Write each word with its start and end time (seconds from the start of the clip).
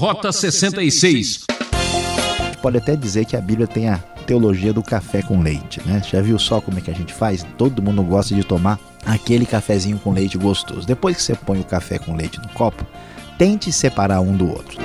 Rota 0.00 0.32
66. 0.32 1.44
Pode 2.62 2.78
até 2.78 2.96
dizer 2.96 3.26
que 3.26 3.36
a 3.36 3.40
Bíblia 3.40 3.66
tem 3.66 3.90
a 3.90 3.98
teologia 4.26 4.72
do 4.72 4.82
café 4.82 5.20
com 5.20 5.42
leite, 5.42 5.78
né? 5.84 6.00
Já 6.02 6.22
viu 6.22 6.38
só 6.38 6.58
como 6.58 6.78
é 6.78 6.80
que 6.80 6.90
a 6.90 6.94
gente 6.94 7.12
faz? 7.12 7.46
Todo 7.58 7.82
mundo 7.82 8.02
gosta 8.02 8.34
de 8.34 8.42
tomar 8.42 8.80
aquele 9.04 9.44
cafezinho 9.44 9.98
com 9.98 10.10
leite 10.10 10.38
gostoso. 10.38 10.86
Depois 10.86 11.18
que 11.18 11.22
você 11.22 11.34
põe 11.34 11.60
o 11.60 11.64
café 11.64 11.98
com 11.98 12.16
leite 12.16 12.40
no 12.40 12.48
copo, 12.48 12.82
tente 13.36 13.70
separar 13.70 14.22
um 14.22 14.34
do 14.34 14.48
outro. 14.48 14.78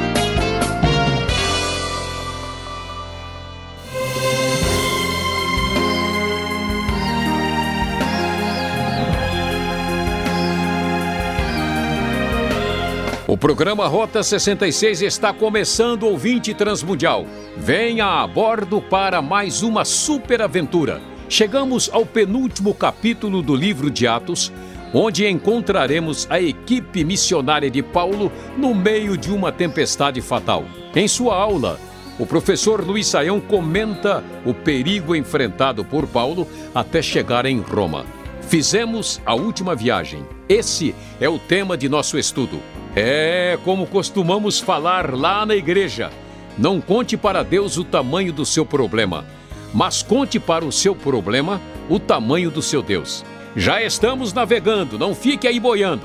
O 13.36 13.38
programa 13.38 13.86
Rota 13.86 14.23
66 14.23 15.02
está 15.02 15.33
começando, 15.33 16.04
ouvinte 16.04 16.54
transmundial. 16.54 17.26
Venha 17.57 18.05
a 18.05 18.26
bordo 18.26 18.81
para 18.81 19.21
mais 19.21 19.62
uma 19.62 19.84
super 19.84 20.41
aventura. 20.41 21.02
Chegamos 21.27 21.90
ao 21.91 22.05
penúltimo 22.05 22.73
capítulo 22.73 23.41
do 23.41 23.53
livro 23.53 23.91
de 23.91 24.07
Atos, 24.07 24.53
onde 24.93 25.27
encontraremos 25.27 26.26
a 26.29 26.40
equipe 26.40 27.03
missionária 27.03 27.70
de 27.70 27.84
Paulo 27.84 28.31
no 28.57 28.73
meio 28.73 29.17
de 29.17 29.29
uma 29.34 29.52
tempestade 29.52 30.21
fatal. 30.21 30.63
Em 30.95 31.05
sua 31.05 31.35
aula, 31.35 31.77
o 32.17 32.26
professor 32.26 32.81
Luiz 32.88 33.05
Saião 33.05 33.41
comenta 33.41 34.23
o 34.45 34.54
perigo 34.54 35.13
enfrentado 35.13 35.84
por 35.84 36.07
Paulo 36.07 36.48
até 36.73 37.02
chegar 37.02 37.45
em 37.45 37.59
Roma. 37.59 38.05
Fizemos 38.43 39.20
a 39.26 39.35
última 39.35 39.76
viagem. 39.76 40.26
Esse 40.48 40.95
é 41.20 41.27
o 41.27 41.38
tema 41.38 41.77
de 41.77 41.90
nosso 41.90 42.17
estudo. 42.17 42.62
É 42.95 43.59
como 43.66 43.85
costumamos 43.85 44.62
falar 44.62 45.13
lá 45.13 45.45
na 45.45 45.54
igreja. 45.54 46.09
Não 46.58 46.80
conte 46.80 47.18
para 47.18 47.44
Deus 47.44 47.76
o 47.76 47.84
tamanho 47.84 48.31
do 48.31 48.45
seu 48.45 48.66
problema, 48.66 49.26
mas 49.74 50.01
conte 50.01 50.40
para 50.40 50.63
o 50.63 50.71
seu 50.71 50.96
problema 50.96 51.60
o 51.90 51.99
tamanho 51.99 52.49
do 52.49 52.62
seu 52.62 52.82
Deus. 52.82 53.26
Já 53.54 53.84
estamos 53.84 54.32
navegando, 54.32 54.98
não 54.98 55.13
fique 55.13 55.46
aí 55.46 55.60
boiando. 55.60 56.04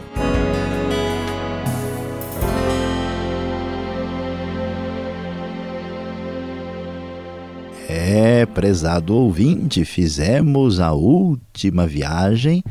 É, 7.88 8.44
prezado 8.46 9.14
ouvinte, 9.14 9.84
fizemos 9.84 10.80
a 10.80 10.92
última 10.92 11.86
viagem 11.86 12.64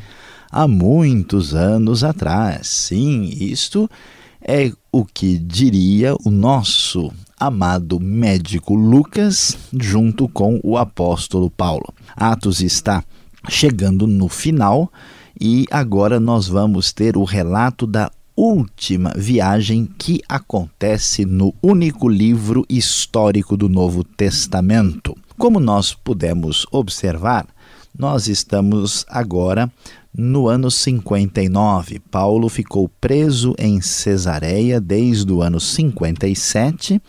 há 0.51 0.67
muitos 0.67 1.53
anos 1.53 2.03
atrás. 2.03 2.67
Sim, 2.67 3.29
isto 3.39 3.89
é 4.41 4.71
o 4.91 5.05
que 5.05 5.37
diria 5.37 6.15
o 6.25 6.31
nosso 6.31 7.11
amado 7.39 7.99
médico 7.99 8.73
Lucas 8.73 9.57
junto 9.71 10.27
com 10.27 10.59
o 10.63 10.77
apóstolo 10.77 11.49
Paulo. 11.49 11.93
Atos 12.15 12.61
está 12.61 13.03
chegando 13.47 14.05
no 14.05 14.27
final 14.27 14.91
e 15.39 15.65
agora 15.71 16.19
nós 16.19 16.47
vamos 16.47 16.91
ter 16.91 17.15
o 17.15 17.23
relato 17.23 17.87
da 17.87 18.11
última 18.35 19.13
viagem 19.15 19.87
que 19.97 20.21
acontece 20.27 21.25
no 21.25 21.53
único 21.61 22.07
livro 22.07 22.65
histórico 22.69 23.55
do 23.55 23.67
Novo 23.69 24.03
Testamento. 24.03 25.15
Como 25.37 25.59
nós 25.59 25.93
pudemos 25.93 26.65
observar, 26.71 27.45
nós 27.97 28.27
estamos 28.27 29.05
agora 29.09 29.71
no 30.15 30.47
ano 30.47 30.71
59. 30.71 31.99
Paulo 32.11 32.49
ficou 32.49 32.89
preso 32.99 33.55
em 33.57 33.81
Cesareia 33.81 34.79
desde 34.79 35.31
o 35.31 35.41
ano 35.41 35.59
57 35.59 37.01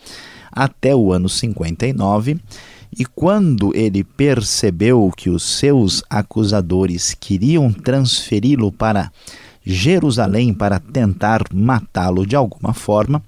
até 0.51 0.95
o 0.95 1.11
ano 1.11 1.29
59. 1.29 2.39
E 2.97 3.05
quando 3.05 3.73
ele 3.75 4.03
percebeu 4.03 5.11
que 5.15 5.29
os 5.29 5.43
seus 5.43 6.03
acusadores 6.09 7.15
queriam 7.17 7.71
transferi-lo 7.71 8.71
para 8.71 9.11
Jerusalém 9.63 10.53
para 10.53 10.79
tentar 10.79 11.43
matá-lo 11.53 12.25
de 12.25 12.35
alguma 12.35 12.73
forma, 12.73 13.23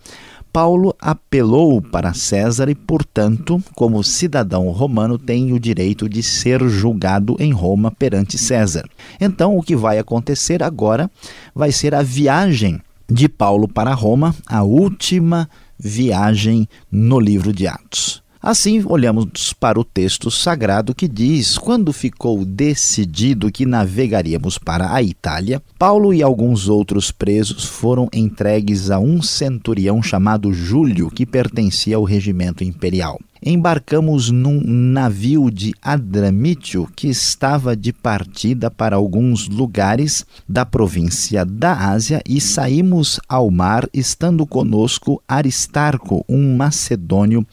Paulo 0.53 0.95
apelou 1.01 1.81
para 1.81 2.13
César 2.13 2.69
e, 2.69 2.75
portanto, 2.75 3.61
como 3.73 4.03
cidadão 4.03 4.69
romano, 4.69 5.17
tem 5.17 5.51
o 5.51 5.59
direito 5.59 6.07
de 6.07 6.21
ser 6.21 6.63
julgado 6.69 7.35
em 7.39 7.51
Roma 7.51 7.89
perante 7.89 8.37
César. 8.37 8.87
Então, 9.19 9.57
o 9.57 9.63
que 9.63 9.75
vai 9.75 9.97
acontecer 9.97 10.61
agora 10.61 11.09
vai 11.55 11.71
ser 11.71 11.95
a 11.95 12.03
viagem 12.03 12.79
de 13.09 13.27
Paulo 13.27 13.67
para 13.67 13.95
Roma, 13.95 14.35
a 14.45 14.61
última 14.61 15.49
viagem 15.77 16.67
no 16.91 17.19
livro 17.19 17.51
de 17.51 17.67
Atos. 17.67 18.22
Assim, 18.45 18.83
olhamos 18.85 19.53
para 19.53 19.79
o 19.79 19.85
texto 19.85 20.29
sagrado 20.29 20.93
que 20.93 21.07
diz: 21.07 21.57
Quando 21.57 21.93
ficou 21.93 22.43
decidido 22.43 23.49
que 23.49 23.65
navegaríamos 23.65 24.57
para 24.57 24.93
a 24.93 25.01
Itália, 25.01 25.63
Paulo 25.79 26.13
e 26.13 26.21
alguns 26.21 26.67
outros 26.67 27.09
presos 27.09 27.63
foram 27.63 28.09
entregues 28.11 28.91
a 28.91 28.99
um 28.99 29.21
centurião 29.21 30.03
chamado 30.03 30.51
Júlio, 30.51 31.09
que 31.09 31.25
pertencia 31.25 31.95
ao 31.95 32.03
regimento 32.03 32.65
imperial. 32.65 33.17
Embarcamos 33.45 34.29
num 34.29 34.61
navio 34.63 35.51
de 35.51 35.73
Adramítio 35.81 36.87
que 36.95 37.09
estava 37.09 37.75
de 37.75 37.91
partida 37.91 38.71
para 38.71 38.95
alguns 38.95 39.49
lugares 39.49 40.25
da 40.47 40.65
província 40.65 41.43
da 41.43 41.73
Ásia 41.89 42.21
e 42.25 42.39
saímos 42.39 43.19
ao 43.27 43.51
mar, 43.51 43.89
estando 43.93 44.45
conosco 44.45 45.21
Aristarco, 45.27 46.23
um 46.29 46.55
macedônio 46.55 47.45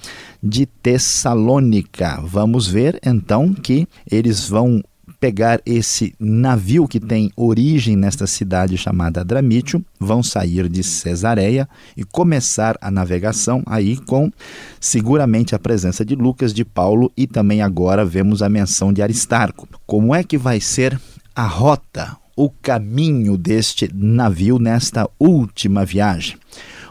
de 0.42 0.66
Tessalônica. 0.66 2.20
Vamos 2.24 2.66
ver 2.66 2.98
então 3.04 3.52
que 3.52 3.86
eles 4.10 4.48
vão 4.48 4.82
pegar 5.20 5.60
esse 5.66 6.14
navio 6.18 6.88
que 6.88 6.98
tem 6.98 7.30
origem 7.36 7.94
nesta 7.94 8.26
cidade 8.26 8.78
chamada 8.78 9.20
Adramítio, 9.20 9.84
vão 9.98 10.22
sair 10.22 10.66
de 10.66 10.82
Cesareia 10.82 11.68
e 11.94 12.02
começar 12.04 12.78
a 12.80 12.90
navegação 12.90 13.62
aí 13.66 13.98
com 13.98 14.32
seguramente 14.80 15.54
a 15.54 15.58
presença 15.58 16.04
de 16.06 16.16
Lucas, 16.16 16.54
de 16.54 16.64
Paulo 16.64 17.12
e 17.14 17.26
também 17.26 17.60
agora 17.60 18.04
vemos 18.04 18.42
a 18.42 18.48
menção 18.48 18.92
de 18.92 19.02
Aristarco. 19.02 19.68
Como 19.86 20.14
é 20.14 20.24
que 20.24 20.38
vai 20.38 20.58
ser 20.58 20.98
a 21.36 21.46
rota, 21.46 22.16
o 22.34 22.48
caminho 22.48 23.36
deste 23.36 23.90
navio 23.92 24.58
nesta 24.58 25.06
última 25.18 25.84
viagem? 25.84 26.38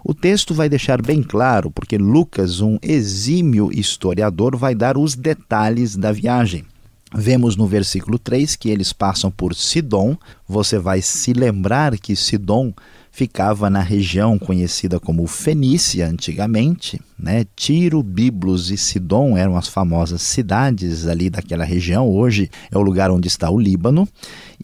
O 0.03 0.13
texto 0.13 0.53
vai 0.53 0.69
deixar 0.69 1.01
bem 1.01 1.21
claro, 1.21 1.69
porque 1.71 1.97
Lucas, 1.97 2.61
um 2.61 2.77
exímio 2.81 3.69
historiador, 3.71 4.55
vai 4.55 4.73
dar 4.73 4.97
os 4.97 5.15
detalhes 5.15 5.95
da 5.95 6.11
viagem. 6.11 6.65
Vemos 7.13 7.55
no 7.55 7.65
versículo 7.65 8.19
3 8.19 8.55
que 8.55 8.69
eles 8.69 8.93
passam 8.93 9.31
por 9.31 9.55
Sidom. 9.55 10.15
Você 10.47 10.77
vai 10.77 11.01
se 11.01 11.33
lembrar 11.33 11.97
que 11.97 12.15
Sidom 12.15 12.71
ficava 13.19 13.69
na 13.69 13.81
região 13.81 14.40
conhecida 14.40 14.97
como 14.97 15.28
Fenícia 15.28 16.07
antigamente, 16.07 17.02
né? 17.22 17.46
Tiro, 17.53 18.02
Biblos 18.02 18.72
e 18.72 18.78
Sidom 18.78 19.38
eram 19.38 19.57
as 19.57 19.68
famosas 19.68 20.22
cidades 20.22 21.06
ali 21.06 21.30
daquela 21.30 21.66
região. 21.66 22.07
Hoje 22.07 22.50
é 22.72 22.78
o 22.78 22.81
lugar 22.81 23.12
onde 23.12 23.28
está 23.28 23.50
o 23.50 23.59
Líbano. 23.59 24.07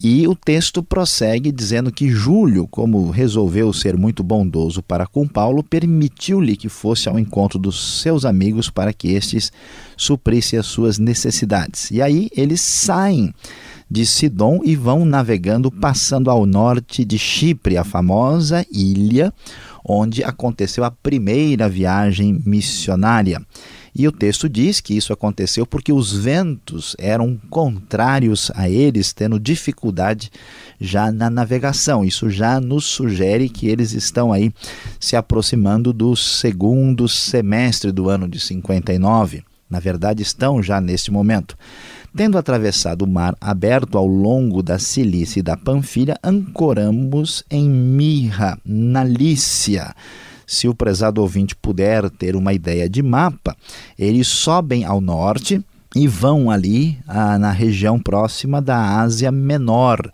E 0.02 0.26
o 0.26 0.34
texto 0.34 0.82
prossegue 0.82 1.52
dizendo 1.52 1.92
que 1.92 2.08
Júlio, 2.08 2.66
como 2.66 3.10
resolveu 3.10 3.74
ser 3.74 3.94
muito 3.94 4.22
bondoso 4.22 4.82
para 4.82 5.06
com 5.06 5.28
Paulo, 5.28 5.62
permitiu-lhe 5.62 6.56
que 6.56 6.70
fosse 6.70 7.10
ao 7.10 7.18
encontro 7.18 7.58
dos 7.58 8.00
seus 8.00 8.24
amigos 8.24 8.70
para 8.70 8.90
que 8.90 9.08
estes 9.08 9.52
suprissem 9.98 10.58
as 10.58 10.64
suas 10.64 10.98
necessidades. 10.98 11.90
E 11.90 12.00
aí 12.00 12.30
eles 12.34 12.62
saem 12.62 13.34
de 13.90 14.04
Sidom 14.04 14.60
e 14.64 14.74
vão 14.74 15.04
navegando, 15.04 15.70
passando 15.70 16.30
ao 16.30 16.44
norte 16.44 17.04
de 17.04 17.18
Chipre, 17.18 17.76
a 17.76 17.84
famosa 17.84 18.66
ilha 18.70 19.32
onde 19.88 20.24
aconteceu 20.24 20.82
a 20.82 20.90
primeira 20.90 21.68
viagem 21.68 22.42
missionária. 22.44 23.40
E 23.94 24.06
o 24.06 24.12
texto 24.12 24.46
diz 24.46 24.80
que 24.80 24.94
isso 24.94 25.12
aconteceu 25.12 25.64
porque 25.64 25.90
os 25.92 26.12
ventos 26.12 26.94
eram 26.98 27.40
contrários 27.48 28.50
a 28.54 28.68
eles, 28.68 29.12
tendo 29.12 29.40
dificuldade 29.40 30.30
já 30.78 31.10
na 31.10 31.30
navegação. 31.30 32.04
Isso 32.04 32.28
já 32.28 32.60
nos 32.60 32.84
sugere 32.84 33.48
que 33.48 33.68
eles 33.68 33.92
estão 33.92 34.32
aí 34.32 34.52
se 35.00 35.16
aproximando 35.16 35.94
do 35.94 36.14
segundo 36.14 37.08
semestre 37.08 37.90
do 37.90 38.10
ano 38.10 38.28
de 38.28 38.38
59. 38.38 39.44
Na 39.70 39.80
verdade, 39.80 40.22
estão 40.22 40.62
já 40.62 40.80
neste 40.80 41.10
momento. 41.10 41.56
Tendo 42.16 42.38
atravessado 42.38 43.02
o 43.02 43.06
mar 43.06 43.36
aberto 43.38 43.98
ao 43.98 44.06
longo 44.06 44.62
da 44.62 44.78
Cilícia 44.78 45.40
e 45.40 45.42
da 45.42 45.54
Panfilha, 45.54 46.16
ancoramos 46.24 47.44
em 47.50 47.68
Mirra, 47.68 48.58
na 48.64 49.04
Lícia. 49.04 49.94
Se 50.46 50.66
o 50.66 50.74
prezado 50.74 51.20
ouvinte 51.20 51.54
puder 51.54 52.08
ter 52.08 52.34
uma 52.34 52.54
ideia 52.54 52.88
de 52.88 53.02
mapa, 53.02 53.54
eles 53.98 54.28
sobem 54.28 54.82
ao 54.82 54.98
norte 54.98 55.62
e 55.94 56.08
vão 56.08 56.50
ali 56.50 56.98
ah, 57.06 57.38
na 57.38 57.50
região 57.50 58.00
próxima 58.00 58.62
da 58.62 58.98
Ásia 58.98 59.30
Menor, 59.30 60.10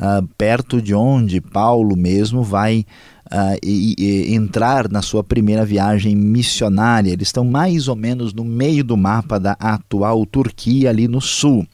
ah, 0.00 0.22
perto 0.38 0.80
de 0.80 0.94
onde 0.94 1.42
Paulo 1.42 1.94
mesmo 1.94 2.42
vai 2.42 2.86
uh, 3.32 3.58
e, 3.62 3.94
e 3.98 4.34
entrar 4.34 4.90
na 4.90 5.02
sua 5.02 5.22
primeira 5.22 5.64
viagem 5.64 6.14
missionária. 6.14 7.10
Eles 7.10 7.28
estão 7.28 7.44
mais 7.44 7.88
ou 7.88 7.96
menos 7.96 8.32
no 8.32 8.44
meio 8.44 8.84
do 8.84 8.96
mapa 8.96 9.38
da 9.38 9.52
atual 9.52 10.24
Turquia, 10.26 10.90
ali 10.90 11.08
no 11.08 11.20
sul. 11.20 11.66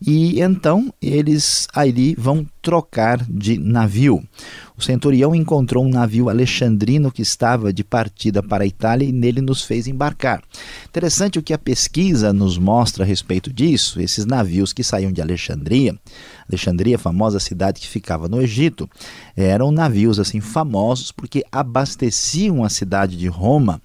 E 0.00 0.40
então 0.40 0.92
eles 1.00 1.68
ali 1.74 2.14
vão 2.16 2.46
trocar 2.60 3.22
de 3.28 3.58
navio. 3.58 4.22
O 4.76 4.82
centurião 4.82 5.34
encontrou 5.34 5.84
um 5.84 5.88
navio 5.88 6.28
alexandrino 6.28 7.12
que 7.12 7.22
estava 7.22 7.72
de 7.72 7.84
partida 7.84 8.42
para 8.42 8.64
a 8.64 8.66
Itália 8.66 9.06
e 9.06 9.12
nele 9.12 9.40
nos 9.40 9.62
fez 9.62 9.86
embarcar. 9.86 10.42
Interessante 10.88 11.38
o 11.38 11.42
que 11.42 11.52
a 11.52 11.58
pesquisa 11.58 12.32
nos 12.32 12.58
mostra 12.58 13.04
a 13.04 13.06
respeito 13.06 13.52
disso. 13.52 14.00
Esses 14.00 14.26
navios 14.26 14.72
que 14.72 14.82
saíam 14.82 15.12
de 15.12 15.20
Alexandria, 15.20 15.94
Alexandria, 16.48 16.98
famosa 16.98 17.38
cidade 17.38 17.80
que 17.80 17.88
ficava 17.88 18.28
no 18.28 18.40
Egito, 18.40 18.88
eram 19.36 19.70
navios 19.70 20.18
assim 20.18 20.40
famosos 20.40 21.12
porque 21.12 21.44
abasteciam 21.52 22.64
a 22.64 22.68
cidade 22.68 23.16
de 23.16 23.28
Roma 23.28 23.80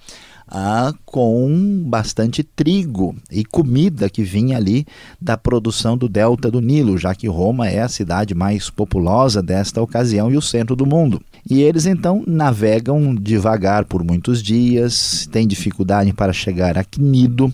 ah, 0.52 0.94
com 1.06 1.84
bastante 1.86 2.42
trigo 2.42 3.16
e 3.32 3.46
comida 3.46 4.10
que 4.10 4.24
vinha 4.24 4.58
ali 4.58 4.86
da 5.22 5.38
produção 5.38 5.96
do 5.96 6.10
delta 6.10 6.50
do 6.50 6.60
Nilo, 6.60 6.98
já 6.98 7.14
que 7.14 7.28
Roma 7.28 7.68
é 7.68 7.82
a 7.82 7.88
cidade 7.88 8.34
mais 8.34 8.70
populosa 8.70 9.44
desta 9.44 9.80
ocasião 9.82 10.32
e 10.32 10.38
o 10.38 10.42
centro 10.42 10.76
do 10.76 10.88
mundo. 10.88 11.22
E 11.48 11.62
eles 11.62 11.86
então 11.86 12.24
navegam 12.26 13.14
devagar 13.14 13.86
por 13.86 14.04
muitos 14.04 14.42
dias, 14.42 15.30
têm 15.32 15.48
dificuldade 15.48 16.12
para 16.14 16.34
chegar 16.34 16.78
a 16.78 16.84
Cnido. 16.84 17.54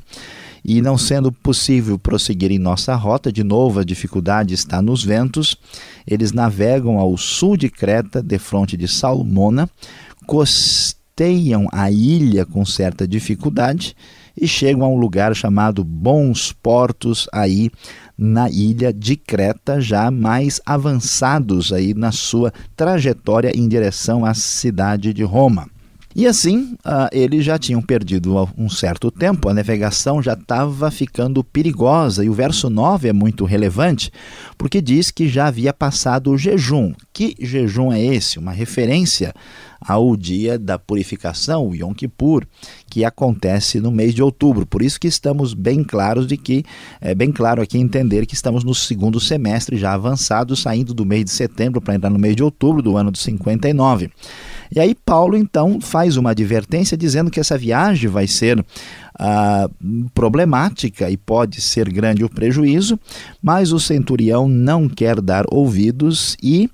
E 0.67 0.81
não 0.81 0.97
sendo 0.97 1.31
possível 1.31 1.99
prosseguir 1.99 2.51
em 2.51 2.57
nossa 2.57 2.95
rota, 2.95 3.31
de 3.31 3.43
novo 3.43 3.79
a 3.79 3.83
dificuldade 3.83 4.55
está 4.55 4.81
nos 4.81 5.03
ventos, 5.03 5.55
eles 6.07 6.31
navegam 6.31 6.97
ao 6.97 7.15
sul 7.17 7.55
de 7.55 7.69
Creta, 7.69 8.19
de 8.23 8.39
fronte 8.39 8.75
de 8.75 8.87
Salmona, 8.87 9.69
costeiam 11.15 11.65
a 11.71 11.89
ilha 11.89 12.45
com 12.45 12.65
certa 12.65 13.07
dificuldade 13.07 13.95
e 14.39 14.45
chegam 14.45 14.83
a 14.83 14.89
um 14.89 14.97
lugar 14.97 15.33
chamado 15.33 15.81
Bons 15.81 16.51
Portos 16.51 17.25
aí 17.31 17.71
na 18.17 18.49
ilha 18.49 18.91
de 18.91 19.15
Creta, 19.15 19.79
já 19.79 20.11
mais 20.11 20.59
avançados 20.65 21.71
aí 21.71 21.93
na 21.93 22.11
sua 22.11 22.51
trajetória 22.75 23.51
em 23.55 23.65
direção 23.65 24.25
à 24.25 24.33
cidade 24.33 25.13
de 25.13 25.23
Roma. 25.23 25.69
E 26.15 26.25
assim, 26.25 26.77
uh, 26.85 27.09
eles 27.11 27.43
já 27.43 27.59
tinham 27.59 27.81
perdido 27.81 28.49
um 28.57 28.69
certo 28.69 29.11
tempo, 29.11 29.49
a 29.49 29.53
navegação 29.53 30.23
já 30.23 30.31
estava 30.31 30.89
ficando 30.89 31.43
perigosa, 31.43 32.23
e 32.23 32.29
o 32.29 32.33
verso 32.33 32.69
9 32.69 33.09
é 33.09 33.13
muito 33.13 33.43
relevante, 33.43 34.09
porque 34.57 34.81
diz 34.81 35.11
que 35.11 35.27
já 35.27 35.47
havia 35.47 35.73
passado 35.73 36.31
o 36.31 36.37
jejum. 36.37 36.93
Que 37.11 37.35
jejum 37.37 37.91
é 37.91 38.01
esse? 38.01 38.39
Uma 38.39 38.53
referência 38.53 39.33
ao 39.81 40.15
dia 40.15 40.57
da 40.57 40.79
purificação, 40.79 41.67
o 41.67 41.75
Yom 41.75 41.93
Kippur, 41.93 42.45
que 42.89 43.03
acontece 43.03 43.81
no 43.81 43.91
mês 43.91 44.15
de 44.15 44.23
outubro. 44.23 44.65
Por 44.65 44.81
isso 44.81 44.97
que 44.97 45.07
estamos 45.07 45.53
bem 45.53 45.83
claros 45.83 46.25
de 46.25 46.37
que, 46.37 46.63
é 47.01 47.13
bem 47.13 47.29
claro 47.29 47.61
aqui 47.61 47.77
entender 47.77 48.25
que 48.25 48.35
estamos 48.35 48.63
no 48.63 48.73
segundo 48.73 49.19
semestre 49.19 49.77
já 49.77 49.93
avançado, 49.93 50.55
saindo 50.55 50.93
do 50.93 51.05
mês 51.05 51.25
de 51.25 51.31
setembro 51.31 51.81
para 51.81 51.95
entrar 51.95 52.09
no 52.09 52.17
mês 52.17 52.37
de 52.37 52.43
outubro 52.43 52.81
do 52.81 52.95
ano 52.95 53.11
de 53.11 53.19
59. 53.19 54.09
E 54.73 54.79
aí 54.79 54.95
Paulo 54.95 55.37
então 55.37 55.79
faz 55.81 56.17
uma 56.17 56.31
advertência 56.31 56.97
dizendo 56.97 57.31
que 57.31 57.39
essa 57.39 57.57
viagem 57.57 58.09
vai 58.09 58.27
ser 58.27 58.63
ah, 59.17 59.69
problemática 60.13 61.09
e 61.09 61.17
pode 61.17 61.61
ser 61.61 61.91
grande 61.91 62.23
o 62.23 62.29
prejuízo, 62.29 62.99
mas 63.41 63.71
o 63.71 63.79
centurião 63.79 64.47
não 64.47 64.89
quer 64.89 65.21
dar 65.21 65.45
ouvidos 65.49 66.35
e 66.41 66.69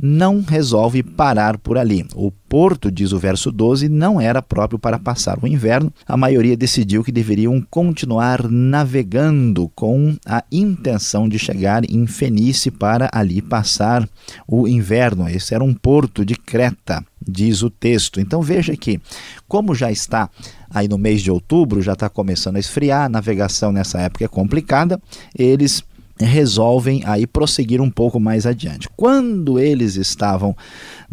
não 0.00 0.42
resolve 0.42 1.02
parar 1.02 1.56
por 1.58 1.78
ali. 1.78 2.06
O 2.14 2.30
porto, 2.30 2.90
diz 2.90 3.12
o 3.12 3.18
verso 3.18 3.50
12, 3.50 3.88
não 3.88 4.20
era 4.20 4.42
próprio 4.42 4.78
para 4.78 4.98
passar 4.98 5.38
o 5.42 5.46
inverno. 5.46 5.92
A 6.06 6.16
maioria 6.16 6.56
decidiu 6.56 7.02
que 7.02 7.12
deveriam 7.12 7.60
continuar 7.70 8.48
navegando 8.48 9.70
com 9.74 10.14
a 10.26 10.44
intenção 10.50 11.28
de 11.28 11.38
chegar 11.38 11.84
em 11.88 12.06
Fenície 12.06 12.70
para 12.70 13.08
ali 13.12 13.40
passar 13.40 14.08
o 14.46 14.68
inverno. 14.68 15.28
Esse 15.28 15.54
era 15.54 15.64
um 15.64 15.74
porto 15.74 16.24
de 16.24 16.34
Creta, 16.34 17.04
diz 17.26 17.62
o 17.62 17.70
texto. 17.70 18.20
Então 18.20 18.42
veja 18.42 18.76
que, 18.76 19.00
como 19.48 19.74
já 19.74 19.90
está 19.90 20.30
aí 20.70 20.88
no 20.88 20.98
mês 20.98 21.22
de 21.22 21.30
outubro, 21.30 21.82
já 21.82 21.92
está 21.92 22.08
começando 22.08 22.56
a 22.56 22.60
esfriar, 22.60 23.04
a 23.04 23.08
navegação 23.08 23.72
nessa 23.72 24.00
época 24.00 24.24
é 24.24 24.28
complicada, 24.28 25.00
eles 25.36 25.82
resolvem 26.18 27.02
aí 27.04 27.26
prosseguir 27.26 27.80
um 27.80 27.90
pouco 27.90 28.20
mais 28.20 28.46
adiante. 28.46 28.88
Quando 28.96 29.58
eles 29.58 29.96
estavam 29.96 30.56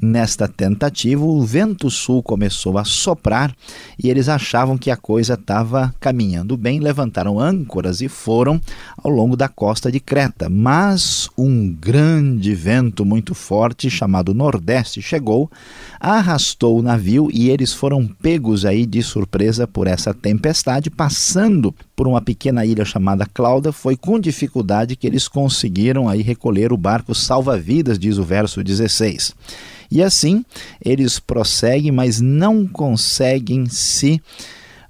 nesta 0.02 0.48
tentativa, 0.48 1.24
o 1.24 1.44
vento 1.44 1.90
sul 1.90 2.24
começou 2.24 2.78
a 2.78 2.84
soprar 2.84 3.56
e 4.02 4.10
eles 4.10 4.28
achavam 4.28 4.78
que 4.78 4.90
a 4.90 4.98
coisa 4.98 5.36
estava 5.36 5.94
caminhando 6.00 6.58
bem, 6.58 6.80
levantaram 6.80 7.40
âncoras 7.40 8.02
e 8.02 8.08
foram 8.08 8.60
ao 8.98 9.12
longo 9.12 9.38
da 9.38 9.48
costa 9.48 9.92
de 9.92 10.00
Creta. 10.00 10.50
Mas 10.50 11.30
um 11.38 11.72
grande 11.72 12.56
vento 12.56 13.06
muito 13.06 13.36
forte, 13.36 13.90
chamado 13.90 14.34
Nordeste, 14.34 15.02
chegou, 15.02 15.52
arrastou 16.00 16.80
o 16.80 16.82
navio 16.82 17.30
e 17.32 17.50
eles 17.50 17.74
foram 17.74 18.08
pegos 18.08 18.66
aí 18.66 18.86
de 18.86 19.04
surpresa 19.04 19.68
por 19.68 19.86
essa 19.86 20.14
tempestade, 20.14 20.90
passando 20.90 21.76
por 21.96 22.08
uma 22.08 22.22
pequena 22.22 22.66
ilha 22.66 22.84
chamada 22.84 23.28
Clauda. 23.32 23.72
Foi 23.72 23.96
com 23.96 24.20
dificuldade 24.20 24.96
que 24.96 25.06
eles 25.06 25.28
conseguiram 25.28 26.10
aí 26.10 26.24
recolher 26.24 26.74
o 26.74 26.78
barco 26.78 27.14
salva-vidas, 27.14 28.00
diz 28.00 28.18
o 28.18 28.24
verso 28.24 28.64
16. 28.64 29.36
E 29.92 30.02
assim 30.02 30.46
eles 30.84 31.20
prosseguem, 31.20 31.92
mas 31.92 32.22
não 32.22 32.66
conseguem 32.66 33.66
se 33.68 34.22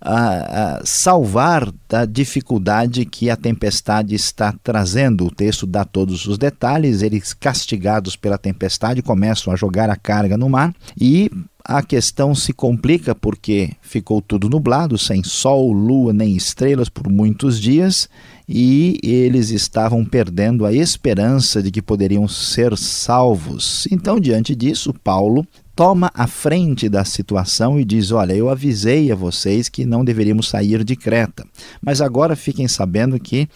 uh, 0.06 0.82
uh, 0.82 0.86
salvar 0.86 1.72
da 1.88 2.06
dificuldade 2.06 3.06
que 3.06 3.30
a 3.30 3.36
tempestade 3.36 4.16
está 4.16 4.54
trazendo. 4.64 5.26
O 5.26 5.32
texto 5.32 5.66
dá 5.66 5.86
todos 5.86 6.26
os 6.26 6.38
detalhes. 6.38 7.02
Eles, 7.02 7.34
castigados 7.34 8.16
pela 8.16 8.38
tempestade, 8.38 9.02
começam 9.02 9.54
a 9.54 9.56
jogar 9.56 9.90
a 9.90 9.96
carga 9.96 10.38
no 10.38 10.50
mar 10.50 10.74
e 11.00 11.30
a 11.64 11.82
questão 11.82 12.34
se 12.34 12.54
complica 12.54 13.14
porque 13.14 13.72
ficou 13.82 14.22
tudo 14.22 14.50
nublado, 14.50 14.98
sem 14.98 15.24
sol, 15.24 15.72
lua 15.72 16.12
nem 16.12 16.36
estrelas 16.36 16.90
por 16.90 17.10
muitos 17.10 17.60
dias, 17.60 18.10
e 18.48 19.00
eles 19.04 19.52
estavam 19.52 20.04
perdendo 20.04 20.66
a 20.66 20.74
esperança 20.74 21.62
de 21.62 21.72
que 21.72 21.82
poderiam 21.82 22.28
ser 22.28 22.78
salvos. 22.78 23.88
Então, 23.92 24.20
diante 24.20 24.56
disso, 24.56 24.94
Paulo 25.04 25.46
toma 25.82 26.12
a 26.14 26.28
frente 26.28 26.88
da 26.88 27.04
situação 27.04 27.80
e 27.80 27.84
diz: 27.84 28.12
Olha, 28.12 28.34
eu 28.34 28.52
avisei 28.52 29.12
a 29.12 29.16
vocês 29.16 29.68
que 29.68 29.84
não 29.84 30.06
deveríamos 30.06 30.48
sair 30.48 30.84
de 30.84 30.96
Creta, 30.96 31.44
mas 31.82 32.02
agora 32.02 32.36
fiquem 32.36 32.68
sabendo 32.68 33.20
que 33.20 33.50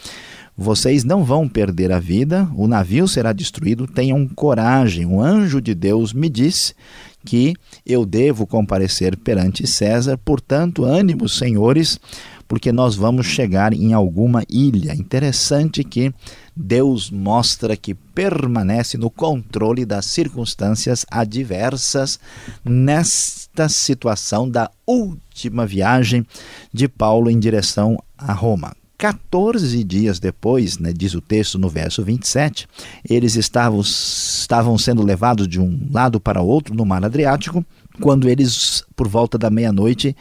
vocês 0.57 1.03
não 1.03 1.23
vão 1.23 1.47
perder 1.47 1.91
a 1.91 1.99
vida, 1.99 2.49
o 2.55 2.67
navio 2.67 3.07
será 3.07 3.31
destruído, 3.31 3.85
tenham 3.85 4.27
coragem. 4.27 5.05
O 5.05 5.21
anjo 5.21 5.61
de 5.61 5.75
Deus 5.75 6.13
me 6.13 6.27
disse 6.27 6.73
que 7.23 7.53
eu 7.85 8.07
devo 8.07 8.47
comparecer 8.47 9.15
perante 9.17 9.67
César, 9.67 10.17
portanto, 10.17 10.83
ânimo, 10.83 11.29
senhores, 11.29 11.99
porque 12.47 12.71
nós 12.71 12.95
vamos 12.95 13.27
chegar 13.27 13.71
em 13.71 13.93
alguma 13.93 14.41
ilha. 14.49 14.95
Interessante 14.95 15.83
que 15.83 16.11
Deus 16.55 17.11
mostra 17.11 17.75
que 17.75 17.93
permanece 17.93 18.97
no 18.97 19.09
controle 19.09 19.85
das 19.85 20.05
circunstâncias 20.05 21.05
adversas 21.11 22.19
nesta 22.63 23.67
situação 23.67 24.49
da 24.49 24.71
última 24.87 25.65
viagem 25.65 26.25
de 26.71 26.87
Paulo 26.87 27.29
em 27.29 27.39
direção 27.39 28.01
a 28.17 28.31
Roma. 28.31 28.75
14 28.97 29.83
dias 29.83 30.19
depois, 30.19 30.77
né, 30.77 30.93
diz 30.93 31.13
o 31.13 31.21
texto 31.21 31.59
no 31.59 31.69
verso 31.69 32.03
27, 32.03 32.67
eles 33.07 33.35
estavam, 33.35 33.81
estavam 33.81 34.77
sendo 34.77 35.03
levados 35.03 35.47
de 35.47 35.59
um 35.59 35.87
lado 35.91 36.19
para 36.19 36.41
outro 36.41 36.73
no 36.73 36.85
mar 36.85 37.03
Adriático, 37.03 37.65
quando 38.01 38.29
eles, 38.29 38.83
por 38.95 39.07
volta 39.07 39.37
da 39.37 39.49
meia-noite, 39.49 40.15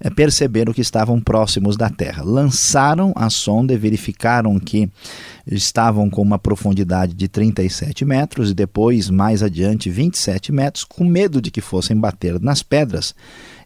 eh, 0.00 0.10
perceberam 0.10 0.72
que 0.72 0.80
estavam 0.80 1.20
próximos 1.20 1.76
da 1.76 1.88
terra. 1.88 2.22
Lançaram 2.22 3.12
a 3.14 3.30
sonda 3.30 3.72
e 3.72 3.78
verificaram 3.78 4.58
que 4.58 4.90
estavam 5.46 6.08
com 6.10 6.22
uma 6.22 6.38
profundidade 6.38 7.14
de 7.14 7.28
37 7.28 8.04
metros 8.04 8.50
e 8.50 8.54
depois, 8.54 9.10
mais 9.10 9.42
adiante, 9.42 9.90
27 9.90 10.52
metros, 10.52 10.84
com 10.84 11.04
medo 11.04 11.40
de 11.40 11.50
que 11.50 11.60
fossem 11.60 11.96
bater 11.96 12.40
nas 12.40 12.62
pedras. 12.62 13.14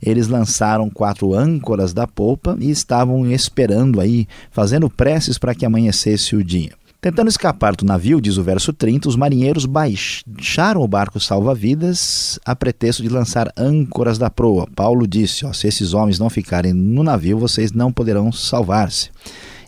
Eles 0.05 0.29
lançaram 0.29 0.91
quatro 0.91 1.33
âncoras 1.33 1.95
da 1.95 2.07
polpa 2.07 2.57
e 2.61 2.71
estavam 2.71 3.31
esperando 3.31 4.01
aí, 4.01 4.29
fazendo 4.51 4.91
preces 4.91 5.39
para 5.39 5.55
que 5.55 5.65
amanhecesse 5.65 6.37
o 6.37 6.45
dia. 6.45 6.73
Tentando 7.01 7.29
escapar 7.29 7.75
do 7.75 7.85
navio, 7.85 8.21
diz 8.21 8.37
o 8.37 8.43
verso 8.43 8.73
30, 8.73 9.09
os 9.09 9.17
marinheiros 9.17 9.67
baixaram 9.67 10.81
o 10.81 10.89
barco 10.89 11.21
salva-vidas 11.21 12.39
a 12.45 12.57
pretexto 12.57 13.03
de 13.03 13.09
lançar 13.09 13.51
âncoras 13.57 14.19
da 14.19 14.31
proa. 14.31 14.67
Paulo 14.75 15.07
disse: 15.07 15.45
ó, 15.45 15.53
se 15.53 15.69
esses 15.69 15.93
homens 15.93 16.19
não 16.19 16.31
ficarem 16.31 16.73
no 16.73 17.03
navio, 17.03 17.39
vocês 17.39 17.73
não 17.73 17.93
poderão 17.93 18.33
salvar-se. 18.33 19.11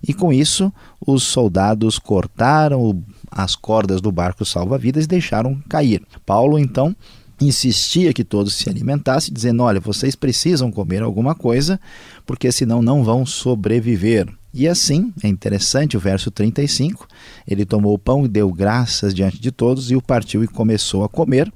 E 0.06 0.14
com 0.14 0.32
isso, 0.32 0.72
os 1.06 1.24
soldados 1.24 1.98
cortaram 1.98 3.02
as 3.30 3.54
cordas 3.54 4.00
do 4.00 4.12
barco 4.12 4.44
salva-vidas 4.44 5.04
e 5.04 5.08
deixaram 5.08 5.60
cair. 5.68 6.02
Paulo 6.24 6.58
então 6.58 6.94
insistia 7.40 8.12
que 8.12 8.24
todos 8.24 8.54
se 8.54 8.68
alimentassem, 8.68 9.32
dizendo: 9.32 9.62
Olha, 9.62 9.80
vocês 9.80 10.14
precisam 10.14 10.70
comer 10.70 11.02
alguma 11.02 11.34
coisa, 11.34 11.80
porque 12.24 12.50
senão 12.50 12.80
não 12.80 13.04
vão 13.04 13.26
sobreviver. 13.26 14.26
E 14.52 14.66
assim, 14.66 15.12
é 15.22 15.28
interessante 15.28 15.96
o 15.96 16.00
verso 16.00 16.30
35, 16.30 17.06
ele 17.46 17.66
tomou 17.66 17.92
o 17.92 17.98
pão 17.98 18.24
e 18.24 18.28
deu 18.28 18.50
graças 18.50 19.12
diante 19.12 19.38
de 19.38 19.50
todos 19.50 19.90
e 19.90 19.96
o 19.96 20.00
partiu 20.00 20.42
e 20.42 20.48
começou 20.48 21.04
a 21.04 21.08
comer 21.08 21.52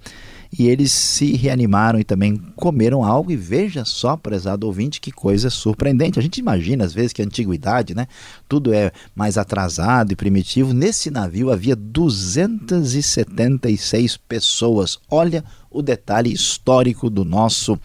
e 0.53 0.67
eles 0.67 0.91
se 0.91 1.37
reanimaram 1.37 2.01
e 2.01 2.05
também 2.05 2.37
comeram 2.57 3.05
algo. 3.05 3.31
E 3.31 3.37
veja 3.37 3.85
só, 3.85 4.17
prezado 4.17 4.67
ouvinte, 4.67 5.01
que 5.01 5.13
coisa 5.13 5.49
surpreendente. 5.49 6.19
A 6.19 6.23
gente 6.23 6.39
imagina 6.39 6.85
às 6.85 6.93
vezes 6.93 7.13
que 7.13 7.23
a 7.23 7.25
antiguidade, 7.25 7.95
né? 7.95 8.09
Tudo 8.49 8.75
é 8.75 8.91
mais 9.15 9.39
atrasado 9.39 10.11
e 10.13 10.17
primitivo. 10.17 10.73
Nesse 10.73 11.09
navio 11.11 11.53
havia 11.53 11.77
276 11.77 14.17
pessoas. 14.17 14.99
Olha 15.09 15.45
o 15.71 15.83
detalhe 15.83 16.33
histórico 16.33 17.09
do 17.09 17.25
nosso 17.25 17.79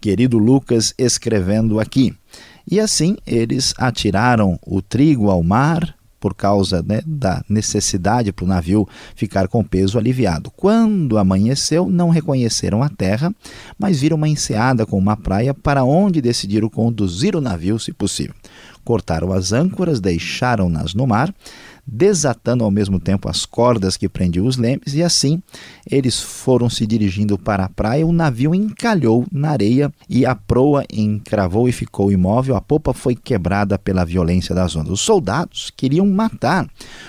querido 0.00 0.38
Lucas 0.38 0.92
escrevendo 0.98 1.78
aqui. 1.78 2.12
E 2.68 2.80
assim 2.80 3.16
eles 3.26 3.72
atiraram 3.78 4.58
o 4.66 4.82
trigo 4.82 5.30
ao 5.30 5.42
mar, 5.42 5.94
por 6.22 6.36
causa 6.36 6.84
né, 6.86 7.02
da 7.04 7.44
necessidade 7.48 8.32
para 8.32 8.44
o 8.44 8.48
navio 8.48 8.88
ficar 9.16 9.48
com 9.48 9.64
peso 9.64 9.98
aliviado. 9.98 10.52
Quando 10.52 11.18
amanheceu, 11.18 11.88
não 11.88 12.10
reconheceram 12.10 12.80
a 12.80 12.88
terra, 12.88 13.34
mas 13.76 14.00
viram 14.00 14.16
uma 14.16 14.28
enseada 14.28 14.86
com 14.86 14.96
uma 14.96 15.16
praia 15.16 15.52
para 15.52 15.82
onde 15.82 16.22
decidiram 16.22 16.68
conduzir 16.68 17.34
o 17.34 17.40
navio, 17.40 17.76
se 17.76 17.92
possível. 17.92 18.36
Cortaram 18.84 19.32
as 19.32 19.52
âncoras, 19.52 20.00
deixaram-nas 20.00 20.94
no 20.94 21.08
mar 21.08 21.34
desatando 21.86 22.64
ao 22.64 22.70
mesmo 22.70 23.00
tempo 23.00 23.28
as 23.28 23.44
cordas 23.44 23.96
que 23.96 24.08
prendiam 24.08 24.46
os 24.46 24.56
lemes, 24.56 24.94
e 24.94 25.02
assim 25.02 25.42
eles 25.90 26.20
foram 26.20 26.70
se 26.70 26.86
dirigindo 26.86 27.36
para 27.36 27.64
a 27.64 27.68
praia. 27.68 28.06
O 28.06 28.12
navio 28.12 28.54
encalhou 28.54 29.26
na 29.32 29.50
areia 29.50 29.92
e 30.08 30.24
a 30.24 30.34
proa 30.34 30.84
encravou 30.92 31.68
e 31.68 31.72
ficou 31.72 32.12
imóvel. 32.12 32.56
A 32.56 32.60
popa 32.60 32.92
foi 32.92 33.14
quebrada 33.14 33.78
pela 33.78 34.04
violência 34.04 34.54
das 34.54 34.76
ondas. 34.76 34.92
Os 34.92 35.00
soldados 35.00 35.72
queriam 35.76 36.06
matar 36.06 36.68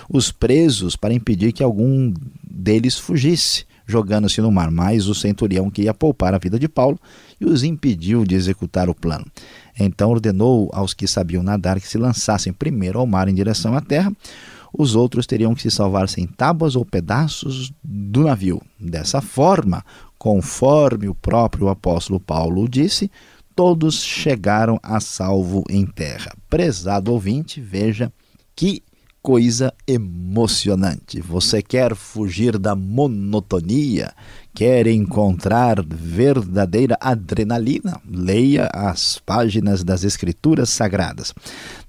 os 0.10 0.32
presos 0.32 0.96
para 0.96 1.14
impedir 1.14 1.52
que 1.52 1.64
algum 1.64 2.14
deles 2.44 2.98
fugisse 2.98 3.66
jogando-se 3.86 4.40
no 4.42 4.52
mar, 4.52 4.72
mas 4.72 5.08
o 5.08 5.16
centurião 5.16 5.70
queria 5.70 5.94
poupar 5.94 6.34
a 6.34 6.38
vida 6.38 6.58
de 6.58 6.70
Paulo 6.70 6.98
e 7.40 7.46
os 7.46 7.64
impediu 7.64 8.24
de 8.24 8.34
executar 8.34 8.90
o 8.90 8.96
plano. 8.96 9.26
Então 9.78 10.10
ordenou 10.10 10.70
aos 10.74 10.94
que 10.94 11.06
sabiam 11.06 11.44
nadar 11.44 11.80
que 11.80 11.88
se 11.88 11.98
lançassem 11.98 12.54
primeiro 12.54 13.00
ao 13.00 13.06
mar 13.06 13.28
em 13.28 13.34
direção 13.34 13.76
à 13.76 13.82
terra 13.82 14.12
os 14.76 14.96
outros 14.96 15.28
teriam 15.28 15.54
que 15.54 15.62
se 15.62 15.70
salvar 15.70 16.10
sem 16.10 16.26
tábuas 16.26 16.76
ou 16.76 16.84
pedaços 16.84 17.72
do 17.84 18.24
navio. 18.24 18.62
Dessa 18.80 19.22
forma, 19.22 19.86
conforme 20.18 21.08
o 21.08 21.14
próprio 21.14 21.70
apóstolo 21.70 22.20
Paulo 22.20 22.68
disse, 22.68 23.12
todos 23.56 24.02
chegaram 24.02 24.80
a 24.82 25.00
salvo 25.00 25.64
em 25.70 25.86
terra. 25.86 26.34
Prezado 26.50 27.12
ouvinte, 27.12 27.62
veja 27.62 28.12
que 28.56 28.82
coisa 29.24 29.74
emocionante. 29.88 31.22
Você 31.22 31.62
quer 31.62 31.96
fugir 31.96 32.58
da 32.60 32.76
monotonia? 32.76 34.12
Quer 34.54 34.86
encontrar 34.86 35.82
verdadeira 35.82 36.98
adrenalina? 37.00 38.02
Leia 38.06 38.70
as 38.74 39.22
páginas 39.26 39.82
das 39.82 40.04
Escrituras 40.04 40.70
Sagradas. 40.72 41.34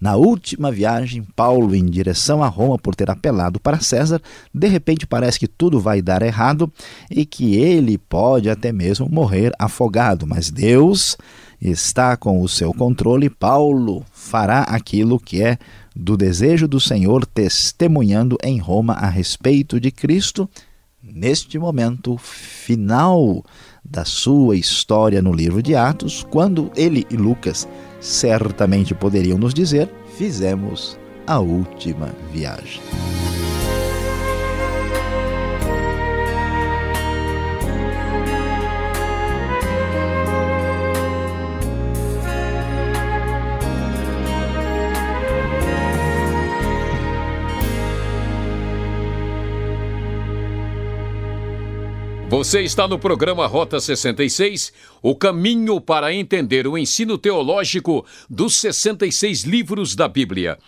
Na 0.00 0.14
última 0.14 0.70
viagem, 0.70 1.26
Paulo, 1.34 1.74
em 1.74 1.84
direção 1.84 2.40
a 2.40 2.46
Roma, 2.46 2.78
por 2.78 2.94
ter 2.94 3.10
apelado 3.10 3.58
para 3.58 3.80
César, 3.80 4.22
de 4.54 4.68
repente 4.68 5.04
parece 5.04 5.38
que 5.38 5.48
tudo 5.48 5.80
vai 5.80 6.00
dar 6.00 6.22
errado 6.22 6.72
e 7.10 7.26
que 7.26 7.56
ele 7.56 7.98
pode 7.98 8.48
até 8.48 8.72
mesmo 8.72 9.08
morrer 9.10 9.52
afogado. 9.58 10.24
Mas 10.24 10.50
Deus 10.50 11.18
está 11.60 12.16
com 12.16 12.40
o 12.40 12.48
seu 12.48 12.72
controle. 12.72 13.28
Paulo 13.28 14.04
fará 14.12 14.60
aquilo 14.60 15.18
que 15.18 15.42
é 15.42 15.58
do 15.94 16.16
desejo 16.16 16.66
do 16.66 16.80
Senhor, 16.80 17.24
testemunhando 17.24 18.36
em 18.42 18.58
Roma 18.58 18.94
a 18.94 19.08
respeito 19.08 19.78
de 19.78 19.90
Cristo, 19.90 20.48
neste 21.02 21.58
momento 21.58 22.16
final 22.16 23.44
da 23.84 24.04
sua 24.04 24.56
história 24.56 25.20
no 25.20 25.32
livro 25.32 25.62
de 25.62 25.74
Atos, 25.74 26.26
quando 26.30 26.72
ele 26.74 27.06
e 27.10 27.16
Lucas 27.16 27.68
certamente 28.00 28.94
poderiam 28.94 29.38
nos 29.38 29.54
dizer: 29.54 29.88
fizemos 30.16 30.98
a 31.26 31.38
última 31.38 32.14
viagem. 32.32 32.80
Você 52.36 52.62
está 52.62 52.88
no 52.88 52.98
programa 52.98 53.46
Rota 53.46 53.78
66, 53.78 54.72
o 55.00 55.14
caminho 55.14 55.80
para 55.80 56.12
entender 56.12 56.66
o 56.66 56.76
ensino 56.76 57.16
teológico 57.16 58.04
dos 58.28 58.56
66 58.56 59.44
livros 59.44 59.94
da 59.94 60.08
Bíblia. 60.08 60.58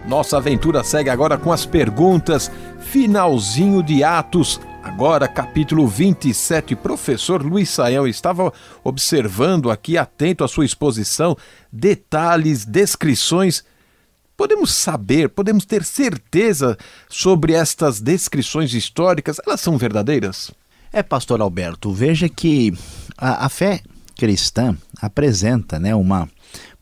Nossa 0.06 0.36
aventura 0.36 0.84
segue 0.84 1.10
agora 1.10 1.38
com 1.38 1.54
as 1.54 1.66
perguntas. 1.66 2.52
Finalzinho 2.82 3.82
de 3.82 4.04
Atos, 4.04 4.60
agora 4.84 5.26
capítulo 5.26 5.88
27. 5.88 6.76
Professor 6.76 7.42
Luiz 7.42 7.70
Saião 7.70 8.06
estava 8.06 8.52
observando 8.84 9.72
aqui, 9.72 9.98
atento 9.98 10.44
à 10.44 10.50
sua 10.50 10.66
exposição, 10.66 11.38
detalhes, 11.72 12.66
descrições. 12.66 13.64
Podemos 14.36 14.72
saber, 14.74 15.30
podemos 15.30 15.66
ter 15.66 15.84
certeza 15.84 16.78
sobre 17.08 17.54
estas 17.54 18.02
descrições 18.02 18.74
históricas? 18.74 19.38
Elas 19.46 19.62
são 19.62 19.78
verdadeiras? 19.78 20.52
É, 20.92 21.02
pastor 21.02 21.42
Alberto, 21.42 21.92
veja 21.92 22.28
que 22.30 22.74
a, 23.18 23.46
a 23.46 23.50
fé 23.50 23.82
cristã 24.16 24.78
apresenta 25.02 25.80
né, 25.80 25.96
uma 25.96 26.30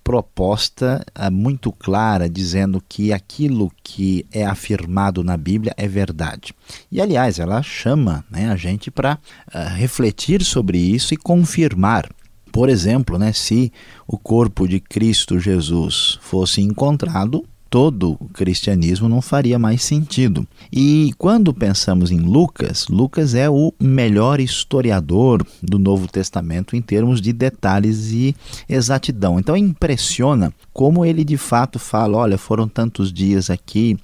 proposta 0.03 1.05
uh, 1.17 1.31
muito 1.31 1.72
clara 1.72 2.29
dizendo 2.29 2.84
que 2.88 3.13
aquilo 3.13 3.72
que 3.84 4.25
é 4.31 4.46
afirmado 4.46 5.24
na 5.24 5.38
Bíblia 5.38 5.74
é 5.77 5.88
verdade. 5.88 6.53
E 6.91 7.00
aliás, 7.00 7.39
ela 7.39 7.62
chama 7.62 8.25
né, 8.29 8.51
a 8.51 8.55
gente 8.55 8.89
para 8.89 9.15
uh, 9.53 9.75
refletir 9.75 10.43
sobre 10.43 10.77
isso 10.77 11.13
e 11.13 11.17
confirmar. 11.17 12.10
Por 12.51 12.70
exemplo, 12.70 13.17
né, 13.17 13.31
se 13.34 13.72
o 14.08 14.17
corpo 14.17 14.67
de 14.67 14.79
Cristo 14.79 15.39
Jesus 15.39 16.20
fosse 16.22 16.62
encontrado, 16.62 17.46
todo 17.72 18.17
o 18.20 18.27
cristianismo 18.27 19.08
não 19.08 19.22
faria 19.22 19.58
mais 19.58 19.81
sentido. 19.81 20.46
E 20.72 21.13
quando 21.17 21.53
pensamos 21.53 22.12
em 22.12 22.20
Lucas, 22.20 22.89
Lucas 22.89 23.34
é 23.34 23.50
o 23.50 23.74
melhor 23.79 24.41
historiador 24.41 25.48
do 25.63 25.79
Novo 25.79 26.05
Testamento 26.05 26.75
em 26.75 26.81
termos 26.81 27.22
de 27.22 27.31
detalhes 27.31 28.12
e 28.12 28.36
exatidão. 28.67 29.39
Então 29.39 29.55
impressiona 29.55 30.53
como 30.74 31.05
ele 31.05 31.24
de 31.24 31.38
fato 31.38 31.79
fala: 31.79 32.17
olha, 32.17 32.38
foram 32.38 32.67
tantos 32.67 33.12
dias 33.12 33.50
aqui, 33.50 33.98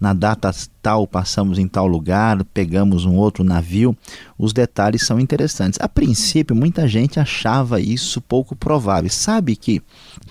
na 0.00 0.12
data 0.12 0.50
tal 0.80 1.06
passamos 1.06 1.58
em 1.58 1.66
tal 1.66 1.86
lugar, 1.86 2.42
pegamos 2.44 3.04
um 3.04 3.14
outro 3.16 3.42
navio. 3.42 3.96
Os 4.38 4.52
detalhes 4.52 5.02
são 5.02 5.18
interessantes. 5.18 5.78
A 5.82 5.88
princípio, 5.88 6.54
muita 6.54 6.86
gente 6.86 7.18
achava 7.18 7.80
isso 7.80 8.20
pouco 8.20 8.54
provável. 8.54 9.10
Sabe 9.10 9.56
que 9.56 9.82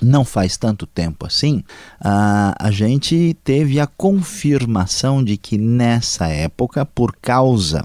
não 0.02 0.24
faz 0.24 0.58
tanto 0.58 0.86
tempo 0.86 1.26
assim, 1.26 1.64
a, 2.00 2.56
a 2.60 2.72
gente 2.72 3.36
teve 3.44 3.80
a 3.80 3.88
confirmação 3.88 5.24
de 5.24 5.38
que 5.38 5.58
nessa 5.58 6.28
época, 6.28 6.86
por 6.86 7.16
causa 7.22 7.84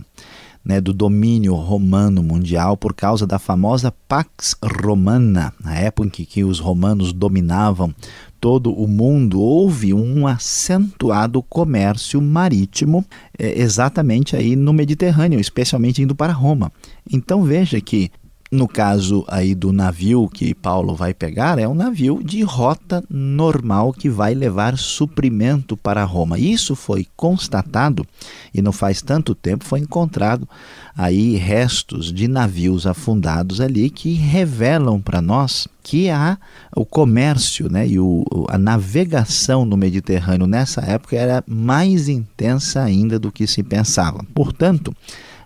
né, 0.65 0.81
do 0.81 0.93
domínio 0.93 1.55
romano 1.55 2.23
mundial 2.23 2.77
por 2.77 2.95
causa 2.95 3.27
da 3.27 3.39
famosa 3.39 3.93
Pax 4.07 4.55
Romana, 4.83 5.53
na 5.63 5.77
época 5.77 6.23
em 6.23 6.25
que 6.25 6.45
os 6.45 6.61
romanos 6.61 7.13
dominavam 7.13 7.95
todo 8.43 8.73
o 8.73 8.89
mundo, 8.89 9.41
houve 9.41 9.95
um 9.95 10.27
acentuado 10.27 11.41
comércio 11.45 12.21
marítimo 12.21 13.05
é, 13.39 13.57
exatamente 13.61 14.35
aí 14.35 14.57
no 14.57 14.73
Mediterrâneo, 14.73 15.39
especialmente 15.39 16.03
indo 16.03 16.13
para 16.13 16.33
Roma. 16.33 16.73
Então 17.09 17.45
veja 17.45 17.81
que 17.81 18.11
no 18.53 18.69
caso 18.69 19.25
aí 19.29 19.55
do 19.55 19.73
navio 19.73 20.29
que 20.29 20.55
Paulo 20.55 20.95
vai 20.95 21.15
pegar, 21.15 21.59
é 21.59 21.67
um 21.67 21.75
navio 21.75 22.23
de 22.23 22.43
rota 22.43 23.03
normal 23.09 23.95
que 23.95 24.11
vai 24.11 24.35
levar 24.35 24.77
suprimento 24.77 25.75
para 25.75 26.05
Roma. 26.05 26.39
Isso 26.39 26.77
foi 26.77 27.07
constatado 27.17 28.07
e 28.53 28.61
não 28.61 28.71
faz 28.71 29.01
tanto 29.01 29.35
tempo 29.35 29.65
foi 29.65 29.81
encontrado 29.81 30.47
aí 30.95 31.35
restos 31.37 32.13
de 32.13 32.29
navios 32.29 32.87
afundados 32.87 33.59
ali 33.59 33.89
que 33.89 34.13
revelam 34.13 35.01
para 35.01 35.23
nós 35.23 35.67
que 35.83 36.11
há 36.11 36.37
o 36.77 36.85
comércio 36.85 37.73
né, 37.73 37.89
e 37.89 37.99
o, 37.99 38.25
a 38.49 38.59
navegação 38.59 39.65
no 39.65 39.79
Mediterrâneo 39.79 40.47
nessa 40.47 40.83
época 40.83 41.17
era 41.17 41.43
mais 41.47 42.07
intensa 42.07 42.83
ainda 42.83 43.19
do 43.19 43.33
que 43.33 43.47
se 43.47 43.63
pensava. 43.63 44.23
Portanto, 44.35 44.95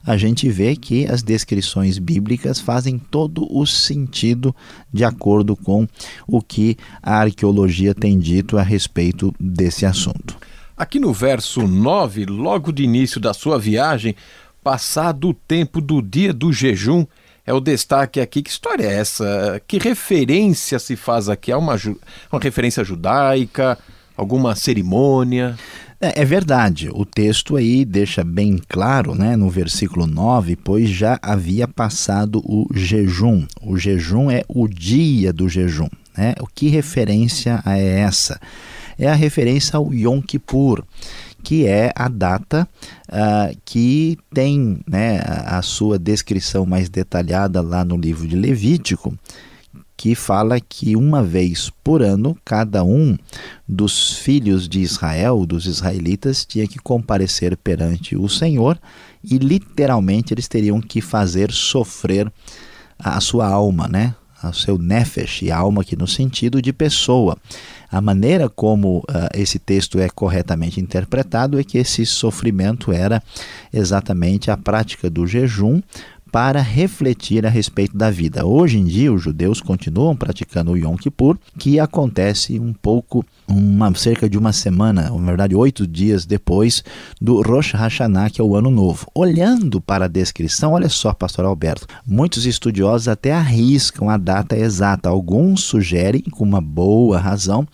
a 0.07 0.17
gente 0.17 0.49
vê 0.49 0.77
que 0.77 1.05
as 1.07 1.23
descrições 1.23 1.99
bíblicas 1.99 2.61
fazem 2.61 2.97
todo 2.99 3.47
o 3.51 3.67
sentido 3.67 4.55
de 4.93 5.05
acordo 5.05 5.57
com 5.57 5.87
o 6.29 6.41
que 6.41 6.77
a 7.03 7.17
arqueologia 7.17 7.93
tem 7.93 8.17
dito 8.17 8.57
a 8.57 8.63
respeito 8.63 9.35
desse 9.41 9.85
assunto. 9.85 10.39
Aqui 10.77 11.01
no 11.01 11.13
verso 11.13 11.67
9, 11.67 12.27
logo 12.27 12.71
de 12.71 12.85
início 12.85 13.19
da 13.21 13.35
sua 13.35 13.59
viagem, 13.59 14.15
passado 14.63 15.31
o 15.31 15.35
tempo 15.35 15.81
do 15.81 16.01
dia 16.01 16.33
do 16.33 16.53
jejum, 16.53 17.05
é 17.45 17.53
o 17.53 17.61
destaque 17.61 18.21
aqui. 18.21 18.43
Que 18.43 18.51
história 18.51 18.85
é 18.85 18.95
essa? 18.95 19.61
Que 19.67 19.79
referência 19.79 20.79
se 20.79 20.95
faz 20.95 21.29
aqui? 21.29 21.51
É 21.51 21.57
uma, 21.57 21.77
uma 22.31 22.41
referência 22.41 22.85
judaica? 22.85 23.79
Alguma 24.17 24.55
cerimônia? 24.55 25.57
É, 25.99 26.21
é, 26.21 26.25
verdade, 26.25 26.91
o 26.93 27.07
texto 27.07 27.57
aí 27.57 27.83
deixa 27.85 28.23
bem 28.23 28.61
claro, 28.69 29.15
né, 29.15 29.35
no 29.35 29.49
versículo 29.49 30.07
9, 30.07 30.55
pois 30.57 30.91
já 30.91 31.19
havia 31.23 31.67
passado 31.67 32.43
o 32.45 32.67
jejum. 32.75 33.47
O 33.63 33.79
jejum 33.79 34.31
é 34.31 34.43
o 34.47 34.69
dia 34.69 35.33
do 35.33 35.49
jejum. 35.49 35.89
Né? 36.17 36.35
O 36.41 36.47
que 36.47 36.69
referência 36.69 37.63
é 37.65 38.01
essa? 38.01 38.39
É 38.99 39.09
a 39.09 39.15
referência 39.15 39.79
ao 39.79 39.93
Yom 39.93 40.21
Kippur, 40.21 40.85
que 41.43 41.67
é 41.67 41.93
a 41.95 42.09
data 42.09 42.69
uh, 43.09 43.57
que 43.65 44.19
tem 44.35 44.79
né, 44.87 45.21
a 45.47 45.63
sua 45.63 45.99
descrição 45.99 46.67
mais 46.67 46.89
detalhada 46.91 47.63
lá 47.63 47.85
no 47.85 47.97
livro 47.97 48.27
de 48.27 48.37
Levítico 48.37 49.17
que 49.97 50.15
fala 50.15 50.61
que 50.61 50.95
uma 50.95 51.23
vez 51.23 51.71
por 51.83 52.03
ano 52.03 52.37
cada 52.45 52.85
um 52.85 53.17
dos 53.67 54.13
filhos 54.19 54.69
de 54.69 54.81
Israel, 54.81 55.47
dos 55.47 55.67
israelitas, 55.67 56.45
tinha 56.45 56.67
que 56.67 56.79
comparecer 56.79 57.57
perante 57.57 58.15
o 58.17 58.29
Senhor 58.29 58.79
e 59.25 59.39
literalmente 59.39 60.35
eles 60.35 60.47
teriam 60.47 60.81
que 60.81 61.01
fazer 61.01 61.51
sofrer 61.51 62.31
a 62.99 63.21
sua 63.21 63.47
alma, 63.47 63.89
né? 63.89 64.15
O 64.45 64.53
seu 64.53 64.79
nefesh, 64.79 65.51
alma 65.51 65.81
aqui 65.81 65.97
no 65.97 66.07
sentido 66.07 66.61
de 66.61 66.73
pessoa. 66.73 67.37
A 67.91 68.01
maneira 68.01 68.49
como 68.49 68.99
uh, 68.99 69.03
esse 69.35 69.59
texto 69.59 69.99
é 69.99 70.09
corretamente 70.09 70.81
interpretado 70.81 71.59
é 71.59 71.65
que 71.65 71.79
esse 71.79 72.05
sofrimento 72.05 72.93
era 72.93 73.23
exatamente 73.73 74.51
a 74.51 74.57
prática 74.57 75.09
do 75.09 75.27
jejum 75.27 75.81
para 76.31 76.61
refletir 76.61 77.47
a 77.47 77.51
respeito 77.51 77.97
da 77.97 78.11
vida. 78.11 78.45
Hoje 78.45 78.79
em 78.79 78.85
dia, 78.85 79.13
os 79.13 79.23
judeus 79.23 79.61
continuam 79.61 80.17
praticando 80.17 80.73
o 80.73 80.77
Yom 80.77 80.97
Kippur, 80.97 81.39
que 81.59 81.79
acontece 81.79 82.59
um 82.59 82.73
pouco, 82.73 83.25
uma, 83.49 83.95
cerca 83.95 84.29
de 84.29 84.37
uma 84.37 84.53
semana, 84.53 85.11
na 85.11 85.27
verdade, 85.27 85.55
oito 85.55 85.87
dias 85.87 86.27
depois 86.27 86.83
do 87.21 87.41
Rosh 87.43 87.73
Hashanah, 87.73 88.31
que 88.31 88.41
é 88.41 88.45
o 88.45 88.57
Ano 88.57 88.71
Novo. 88.71 89.07
Olhando 89.15 89.81
para 89.81 90.07
a 90.07 90.09
descrição, 90.09 90.73
olha 90.73 90.89
só, 90.89 91.15
Pastor 91.15 91.45
Alberto, 91.45 91.87
muitos 92.07 92.45
estudiosos 92.45 93.09
até 93.09 93.33
arriscam 93.33 94.11
a 94.11 94.17
data 94.17 94.57
exata. 94.57 95.09
Alguns 95.09 95.63
sugerem, 95.63 96.23
com 96.23 96.45
uma 96.45 96.61
boa 96.61 97.19
razão, 97.19 97.67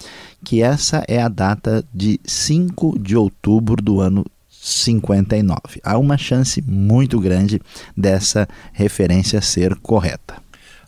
que 0.45 0.63
essa 0.63 1.05
é 1.09 1.23
a 1.23 1.29
data 1.29 1.85
de 1.93 2.21
5 2.25 2.99
de 2.99 3.17
outubro 3.17 3.83
do 3.83 4.01
ano 4.01 4.25
59. 4.63 5.81
Há 5.83 5.99
uma 5.99 6.17
chance 6.17 6.63
muito 6.63 7.19
grande 7.19 7.61
dessa 7.97 8.49
referência 8.73 9.43
ser 9.43 9.75
correta. 9.75 10.37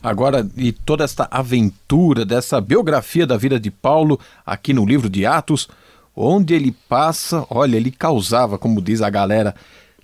Agora, 0.01 0.49
e 0.57 0.71
toda 0.71 1.03
esta 1.03 1.27
aventura, 1.29 2.25
dessa 2.25 2.61
biografia 2.61 3.27
da 3.27 3.37
vida 3.37 3.59
de 3.59 3.73
Paulo 3.73 4.21
aqui 4.47 4.73
no 4.73 4.87
livro 4.87 5.11
de 5.11 5.27
Atos, 5.27 5.69
onde 6.15 6.55
ele 6.55 6.71
passa, 6.89 7.45
olha, 7.51 7.77
ele 7.77 7.91
causava, 7.91 8.57
como 8.57 8.81
diz 8.81 9.03
a 9.03 9.11
galera, 9.11 9.57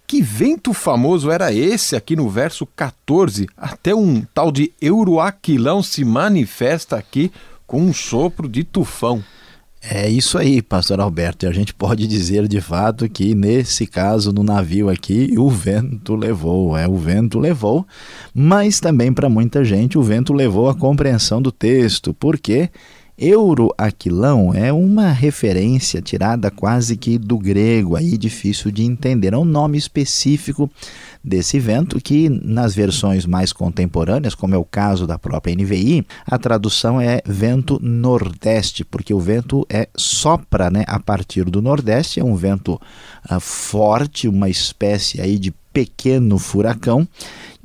que 0.04 0.20
vento 0.20 0.74
famoso 0.74 1.30
era 1.30 1.52
esse 1.52 1.94
aqui 1.94 2.16
no 2.16 2.28
verso 2.28 2.66
14? 2.66 3.48
Até 3.56 3.94
um 3.94 4.22
tal 4.34 4.50
de 4.50 4.72
Euroaquilão 4.82 5.80
se 5.80 6.04
manifesta 6.04 6.96
aqui 6.96 7.30
com 7.68 7.82
um 7.82 7.94
sopro 7.94 8.48
de 8.48 8.64
tufão. 8.64 9.22
É 9.82 10.08
isso 10.10 10.36
aí, 10.36 10.60
pastor 10.60 11.00
Alberto. 11.00 11.46
E 11.46 11.48
a 11.48 11.52
gente 11.52 11.72
pode 11.72 12.06
dizer 12.06 12.46
de 12.46 12.60
fato 12.60 13.08
que 13.08 13.34
nesse 13.34 13.86
caso, 13.86 14.30
no 14.30 14.42
navio 14.42 14.90
aqui, 14.90 15.34
o 15.38 15.48
vento 15.48 16.14
levou. 16.14 16.76
É, 16.76 16.86
o 16.86 16.96
vento 16.96 17.38
levou, 17.38 17.86
mas 18.34 18.78
também 18.78 19.12
para 19.12 19.30
muita 19.30 19.64
gente 19.64 19.96
o 19.96 20.02
vento 20.02 20.34
levou 20.34 20.68
a 20.68 20.74
compreensão 20.74 21.40
do 21.40 21.50
texto, 21.50 22.12
porque 22.12 22.68
Euroaquilão 23.20 24.52
é 24.54 24.72
uma 24.72 25.12
referência 25.12 26.00
tirada 26.00 26.50
quase 26.50 26.96
que 26.96 27.18
do 27.18 27.38
grego, 27.38 27.96
aí 27.96 28.16
difícil 28.16 28.70
de 28.70 28.82
entender. 28.82 29.32
É 29.32 29.38
um 29.38 29.44
nome 29.44 29.76
específico 29.76 30.70
desse 31.22 31.58
vento 31.58 32.00
que 32.00 32.28
nas 32.28 32.74
versões 32.74 33.26
mais 33.26 33.52
contemporâneas, 33.52 34.34
como 34.34 34.54
é 34.54 34.58
o 34.58 34.64
caso 34.64 35.06
da 35.06 35.18
própria 35.18 35.54
NVI, 35.54 36.06
a 36.26 36.38
tradução 36.38 37.00
é 37.00 37.20
vento 37.26 37.78
nordeste, 37.82 38.84
porque 38.84 39.12
o 39.12 39.20
vento 39.20 39.66
é 39.68 39.88
sopra, 39.96 40.70
né, 40.70 40.84
a 40.86 40.98
partir 40.98 41.44
do 41.44 41.60
nordeste, 41.60 42.20
é 42.20 42.24
um 42.24 42.34
vento 42.34 42.80
uh, 43.30 43.40
forte, 43.40 44.28
uma 44.28 44.48
espécie 44.48 45.20
aí 45.20 45.38
de 45.38 45.52
pequeno 45.72 46.38
furacão 46.38 47.06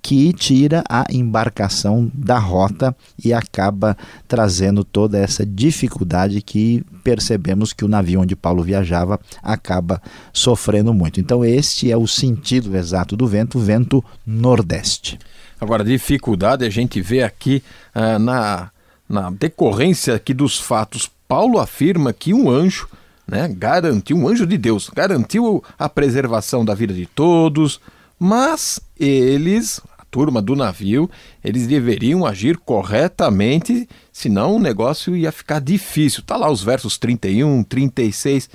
que 0.05 0.31
tira 0.33 0.83
a 0.87 1.07
embarcação 1.09 2.11
da 2.13 2.37
rota 2.37 2.95
e 3.23 3.33
acaba 3.33 3.97
trazendo 4.27 4.83
toda 4.83 5.17
essa 5.17 5.43
dificuldade 5.43 6.43
que 6.43 6.85
percebemos 7.03 7.73
que 7.73 7.83
o 7.83 7.87
navio 7.87 8.21
onde 8.21 8.35
Paulo 8.35 8.61
viajava 8.61 9.19
acaba 9.41 9.99
sofrendo 10.31 10.93
muito. 10.93 11.19
Então, 11.19 11.43
este 11.43 11.91
é 11.91 11.97
o 11.97 12.05
sentido 12.05 12.77
exato 12.77 13.17
do 13.17 13.25
vento, 13.25 13.57
vento 13.57 14.05
nordeste. 14.23 15.17
Agora, 15.59 15.83
dificuldade 15.83 16.63
a 16.63 16.69
gente 16.69 17.01
vê 17.01 17.23
aqui 17.23 17.63
uh, 17.95 18.19
na, 18.19 18.69
na 19.09 19.31
decorrência 19.31 20.13
aqui 20.13 20.35
dos 20.35 20.59
fatos. 20.59 21.09
Paulo 21.27 21.57
afirma 21.57 22.13
que 22.13 22.31
um 22.31 22.47
anjo 22.47 22.87
né, 23.27 23.51
garantiu, 23.57 24.17
um 24.17 24.27
anjo 24.27 24.45
de 24.45 24.55
Deus, 24.55 24.87
garantiu 24.87 25.63
a 25.79 25.89
preservação 25.89 26.63
da 26.63 26.75
vida 26.75 26.93
de 26.93 27.07
todos, 27.07 27.81
mas 28.19 28.79
eles, 28.99 29.81
turma 30.15 30.41
do 30.41 30.55
navio, 30.55 31.11
eles 31.43 31.67
deveriam 31.67 32.25
agir 32.25 32.57
corretamente, 32.57 33.85
senão 34.13 34.55
o 34.55 34.59
negócio 34.59 35.13
ia 35.13 35.29
ficar 35.29 35.59
difícil. 35.59 36.23
Tá 36.23 36.37
lá 36.37 36.49
os 36.49 36.63
versos 36.63 36.97
31, 36.97 37.65
36. 37.65 38.49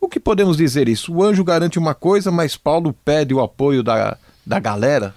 O 0.00 0.06
que 0.08 0.20
podemos 0.20 0.56
dizer 0.56 0.88
isso? 0.88 1.12
O 1.12 1.24
anjo 1.24 1.42
garante 1.42 1.80
uma 1.80 1.96
coisa, 1.96 2.30
mas 2.30 2.56
Paulo 2.56 2.94
pede 3.04 3.34
o 3.34 3.40
apoio 3.40 3.82
da, 3.82 4.16
da 4.46 4.60
galera. 4.60 5.12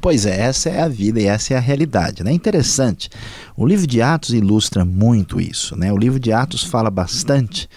Pois 0.00 0.26
é, 0.26 0.40
essa 0.40 0.70
é 0.70 0.80
a 0.80 0.88
vida 0.88 1.20
e 1.20 1.26
essa 1.26 1.54
é 1.54 1.56
a 1.56 1.60
realidade. 1.60 2.22
É 2.22 2.24
né? 2.24 2.32
interessante. 2.32 3.08
O 3.56 3.64
livro 3.64 3.86
de 3.86 4.02
Atos 4.02 4.30
ilustra 4.30 4.84
muito 4.84 5.40
isso. 5.40 5.76
Né? 5.76 5.92
O 5.92 5.96
livro 5.96 6.18
de 6.18 6.32
Atos 6.32 6.64
fala 6.64 6.90
bastante 6.90 7.68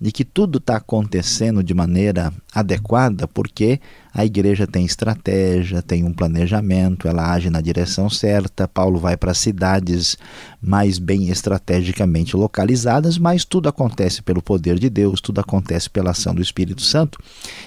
de 0.00 0.12
que 0.12 0.24
tudo 0.24 0.58
está 0.58 0.76
acontecendo 0.76 1.64
de 1.64 1.74
maneira 1.74 2.32
adequada 2.54 3.26
porque 3.26 3.80
a 4.18 4.24
igreja 4.24 4.66
tem 4.66 4.84
estratégia, 4.84 5.80
tem 5.80 6.02
um 6.02 6.12
planejamento, 6.12 7.06
ela 7.06 7.32
age 7.32 7.50
na 7.50 7.60
direção 7.60 8.10
certa. 8.10 8.66
Paulo 8.66 8.98
vai 8.98 9.16
para 9.16 9.32
cidades 9.32 10.18
mais 10.60 10.98
bem 10.98 11.28
estrategicamente 11.28 12.36
localizadas, 12.36 13.16
mas 13.16 13.44
tudo 13.44 13.68
acontece 13.68 14.20
pelo 14.20 14.42
poder 14.42 14.76
de 14.76 14.90
Deus, 14.90 15.20
tudo 15.20 15.40
acontece 15.40 15.88
pela 15.88 16.10
ação 16.10 16.34
do 16.34 16.42
Espírito 16.42 16.82
Santo. 16.82 17.16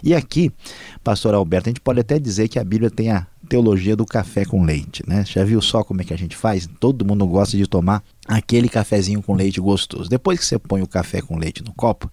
E 0.03 0.13
aqui, 0.13 0.51
pastor 1.01 1.33
Alberto, 1.33 1.69
a 1.69 1.71
gente 1.71 1.79
pode 1.79 2.01
até 2.01 2.19
dizer 2.19 2.49
que 2.49 2.59
a 2.59 2.65
Bíblia 2.65 2.91
tem 2.91 3.11
a 3.11 3.25
teologia 3.47 3.95
do 3.95 4.05
café 4.05 4.43
com 4.43 4.61
leite, 4.65 5.03
né? 5.07 5.23
Já 5.25 5.45
viu 5.45 5.61
só 5.61 5.85
como 5.85 6.01
é 6.01 6.03
que 6.03 6.13
a 6.13 6.17
gente 6.17 6.35
faz? 6.35 6.67
Todo 6.81 7.05
mundo 7.05 7.25
gosta 7.27 7.55
de 7.55 7.65
tomar 7.65 8.03
aquele 8.27 8.67
cafezinho 8.67 9.21
com 9.21 9.33
leite 9.35 9.61
gostoso. 9.61 10.09
Depois 10.09 10.37
que 10.37 10.45
você 10.45 10.59
põe 10.59 10.81
o 10.81 10.87
café 10.87 11.21
com 11.21 11.37
leite 11.37 11.63
no 11.63 11.73
copo, 11.73 12.11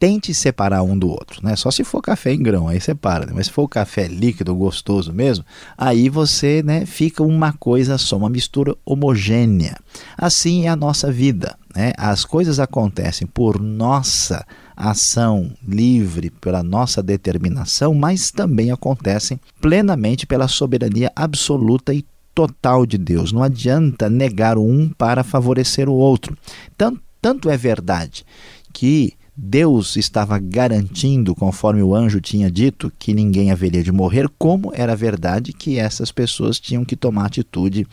tente 0.00 0.32
separar 0.32 0.82
um 0.82 0.98
do 0.98 1.10
outro, 1.10 1.44
né? 1.44 1.54
Só 1.54 1.70
se 1.70 1.84
for 1.84 2.00
café 2.00 2.32
em 2.32 2.42
grão, 2.42 2.66
aí 2.66 2.80
separa, 2.80 3.26
né? 3.26 3.32
mas 3.34 3.46
se 3.46 3.52
for 3.52 3.68
café 3.68 4.08
líquido, 4.08 4.54
gostoso 4.54 5.12
mesmo, 5.12 5.44
aí 5.76 6.08
você, 6.08 6.62
né, 6.62 6.86
fica 6.86 7.22
uma 7.22 7.52
coisa 7.52 7.98
só, 7.98 8.16
uma 8.16 8.30
mistura 8.30 8.74
homogênea. 8.82 9.76
Assim 10.16 10.64
é 10.64 10.68
a 10.68 10.76
nossa 10.76 11.12
vida, 11.12 11.54
né? 11.76 11.92
As 11.98 12.24
coisas 12.24 12.58
acontecem 12.58 13.26
por 13.26 13.60
nossa 13.60 14.46
ação 14.74 15.52
livre, 15.68 16.30
pela 16.30 16.62
nossa 16.62 17.02
determinação, 17.02 17.92
mas 17.92 18.30
também 18.30 18.70
acontecem 18.70 19.38
plenamente 19.60 20.26
pela 20.26 20.48
soberania 20.48 21.12
absoluta 21.14 21.92
e 21.92 22.06
total 22.34 22.86
de 22.86 22.96
Deus. 22.96 23.32
Não 23.32 23.42
adianta 23.42 24.08
negar 24.08 24.56
um 24.56 24.88
para 24.88 25.22
favorecer 25.22 25.90
o 25.90 25.92
outro. 25.92 26.34
Tanto, 26.74 27.02
tanto 27.20 27.50
é 27.50 27.56
verdade 27.58 28.24
que 28.72 29.12
Deus 29.42 29.96
estava 29.96 30.38
garantindo, 30.38 31.34
conforme 31.34 31.82
o 31.82 31.94
anjo 31.94 32.20
tinha 32.20 32.50
dito, 32.50 32.92
que 32.98 33.14
ninguém 33.14 33.50
haveria 33.50 33.82
de 33.82 33.90
morrer, 33.90 34.28
como 34.38 34.70
era 34.74 34.94
verdade 34.94 35.54
que 35.54 35.78
essas 35.78 36.12
pessoas 36.12 36.60
tinham 36.60 36.84
que 36.84 36.94
tomar 36.94 37.24
atitude 37.24 37.86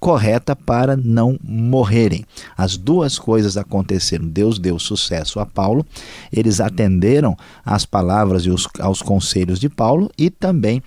correta 0.00 0.56
para 0.56 0.96
não 0.96 1.38
morrerem. 1.40 2.24
As 2.56 2.76
duas 2.76 3.16
coisas 3.16 3.56
aconteceram. 3.56 4.26
Deus 4.26 4.58
deu 4.58 4.76
sucesso 4.76 5.38
a 5.38 5.46
Paulo, 5.46 5.86
eles 6.32 6.60
atenderam 6.60 7.36
às 7.64 7.86
palavras 7.86 8.44
e 8.44 8.50
aos 8.80 9.00
conselhos 9.00 9.60
de 9.60 9.68
Paulo 9.68 10.10
e 10.18 10.28
também 10.30 10.82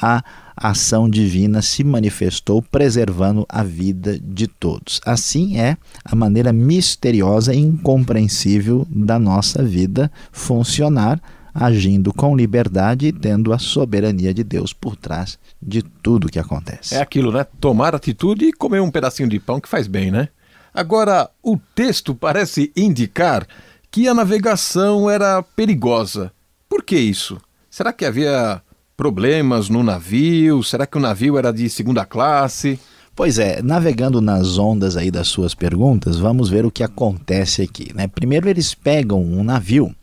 a 0.00 0.22
ação 0.56 1.08
divina 1.08 1.62
se 1.62 1.84
manifestou 1.84 2.60
preservando 2.60 3.46
a 3.48 3.62
vida 3.62 4.18
de 4.18 4.46
todos. 4.46 5.00
Assim 5.04 5.58
é 5.58 5.76
a 6.04 6.14
maneira 6.14 6.52
misteriosa 6.52 7.54
e 7.54 7.58
incompreensível 7.58 8.86
da 8.90 9.18
nossa 9.18 9.62
vida 9.62 10.10
funcionar, 10.32 11.20
agindo 11.54 12.12
com 12.12 12.36
liberdade 12.36 13.08
e 13.08 13.12
tendo 13.12 13.52
a 13.52 13.58
soberania 13.58 14.32
de 14.32 14.44
Deus 14.44 14.72
por 14.72 14.96
trás 14.96 15.38
de 15.60 15.82
tudo 15.82 16.28
que 16.28 16.38
acontece. 16.38 16.94
É 16.94 17.00
aquilo, 17.00 17.32
né? 17.32 17.44
Tomar 17.60 17.94
atitude 17.94 18.46
e 18.46 18.52
comer 18.52 18.80
um 18.80 18.90
pedacinho 18.90 19.28
de 19.28 19.40
pão 19.40 19.60
que 19.60 19.68
faz 19.68 19.86
bem, 19.86 20.10
né? 20.10 20.28
Agora, 20.72 21.28
o 21.42 21.58
texto 21.74 22.14
parece 22.14 22.72
indicar 22.76 23.46
que 23.90 24.06
a 24.06 24.14
navegação 24.14 25.10
era 25.10 25.42
perigosa. 25.42 26.30
Por 26.68 26.84
que 26.84 26.96
isso? 26.96 27.40
Será 27.70 27.92
que 27.92 28.04
havia 28.04 28.62
problemas 28.98 29.68
no 29.68 29.84
navio? 29.84 30.60
Será 30.64 30.84
que 30.84 30.98
o 30.98 31.00
navio 31.00 31.38
era 31.38 31.52
de 31.52 31.70
segunda 31.70 32.04
classe? 32.04 32.80
Pois 33.14 33.38
é, 33.38 33.62
navegando 33.62 34.20
nas 34.20 34.58
ondas 34.58 34.96
aí 34.96 35.08
das 35.08 35.28
suas 35.28 35.54
perguntas, 35.54 36.18
vamos 36.18 36.50
ver 36.50 36.66
o 36.66 36.70
que 36.70 36.82
acontece 36.82 37.62
aqui. 37.62 37.92
Né? 37.94 38.08
Primeiro 38.08 38.48
eles 38.48 38.74
pegam 38.74 39.22
um 39.22 39.44
navio 39.44 39.94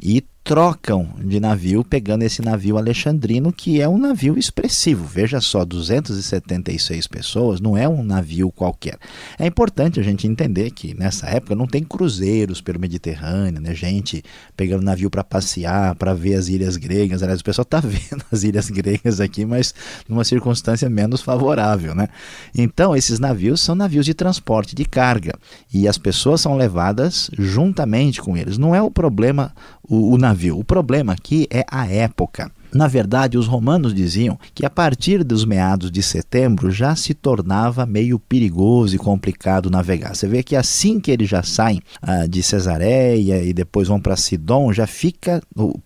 e 0.00 0.22
trocam 0.46 1.08
de 1.18 1.40
navio, 1.40 1.82
pegando 1.82 2.22
esse 2.22 2.40
navio 2.40 2.78
alexandrino, 2.78 3.52
que 3.52 3.80
é 3.80 3.88
um 3.88 3.98
navio 3.98 4.38
expressivo. 4.38 5.04
Veja 5.04 5.40
só, 5.40 5.64
276 5.64 7.08
pessoas 7.08 7.60
não 7.60 7.76
é 7.76 7.88
um 7.88 8.04
navio 8.04 8.52
qualquer. 8.52 8.96
É 9.40 9.44
importante 9.44 9.98
a 9.98 10.04
gente 10.04 10.24
entender 10.24 10.70
que 10.70 10.94
nessa 10.94 11.26
época 11.26 11.56
não 11.56 11.66
tem 11.66 11.82
cruzeiros 11.82 12.60
pelo 12.60 12.78
Mediterrâneo, 12.78 13.60
né? 13.60 13.74
gente 13.74 14.22
pegando 14.56 14.84
navio 14.84 15.10
para 15.10 15.24
passear, 15.24 15.96
para 15.96 16.14
ver 16.14 16.36
as 16.36 16.46
ilhas 16.46 16.76
gregas. 16.76 17.24
Aliás, 17.24 17.40
o 17.40 17.44
pessoal 17.44 17.64
está 17.64 17.80
vendo 17.82 18.24
as 18.30 18.44
ilhas 18.44 18.70
gregas 18.70 19.20
aqui, 19.20 19.44
mas 19.44 19.74
numa 20.08 20.22
circunstância 20.22 20.88
menos 20.88 21.22
favorável. 21.22 21.92
Né? 21.92 22.06
Então, 22.54 22.94
esses 22.94 23.18
navios 23.18 23.60
são 23.60 23.74
navios 23.74 24.06
de 24.06 24.14
transporte 24.14 24.76
de 24.76 24.84
carga 24.84 25.34
e 25.74 25.88
as 25.88 25.98
pessoas 25.98 26.40
são 26.40 26.56
levadas 26.56 27.32
juntamente 27.36 28.22
com 28.22 28.36
eles. 28.36 28.56
Não 28.56 28.72
é 28.72 28.80
o 28.80 28.92
problema 28.92 29.52
o, 29.82 30.14
o 30.14 30.18
navio. 30.18 30.35
O 30.56 30.64
problema 30.64 31.12
aqui 31.12 31.46
é 31.50 31.64
a 31.70 31.86
época. 31.86 32.50
Na 32.72 32.86
verdade, 32.86 33.38
os 33.38 33.46
romanos 33.46 33.94
diziam 33.94 34.38
que 34.54 34.66
a 34.66 34.70
partir 34.70 35.24
dos 35.24 35.44
meados 35.44 35.90
de 35.90 36.02
setembro 36.02 36.70
já 36.70 36.94
se 36.94 37.14
tornava 37.14 37.86
meio 37.86 38.18
perigoso 38.18 38.94
e 38.94 38.98
complicado 38.98 39.70
navegar. 39.70 40.14
Você 40.14 40.28
vê 40.28 40.42
que 40.42 40.54
assim 40.54 41.00
que 41.00 41.10
eles 41.10 41.28
já 41.28 41.42
saem 41.42 41.80
ah, 42.02 42.26
de 42.26 42.42
Cesareia 42.42 43.42
e 43.42 43.52
depois 43.54 43.88
vão 43.88 44.00
para 44.00 44.16
Sidon, 44.16 44.72
já 44.72 44.86
fica. 44.86 45.40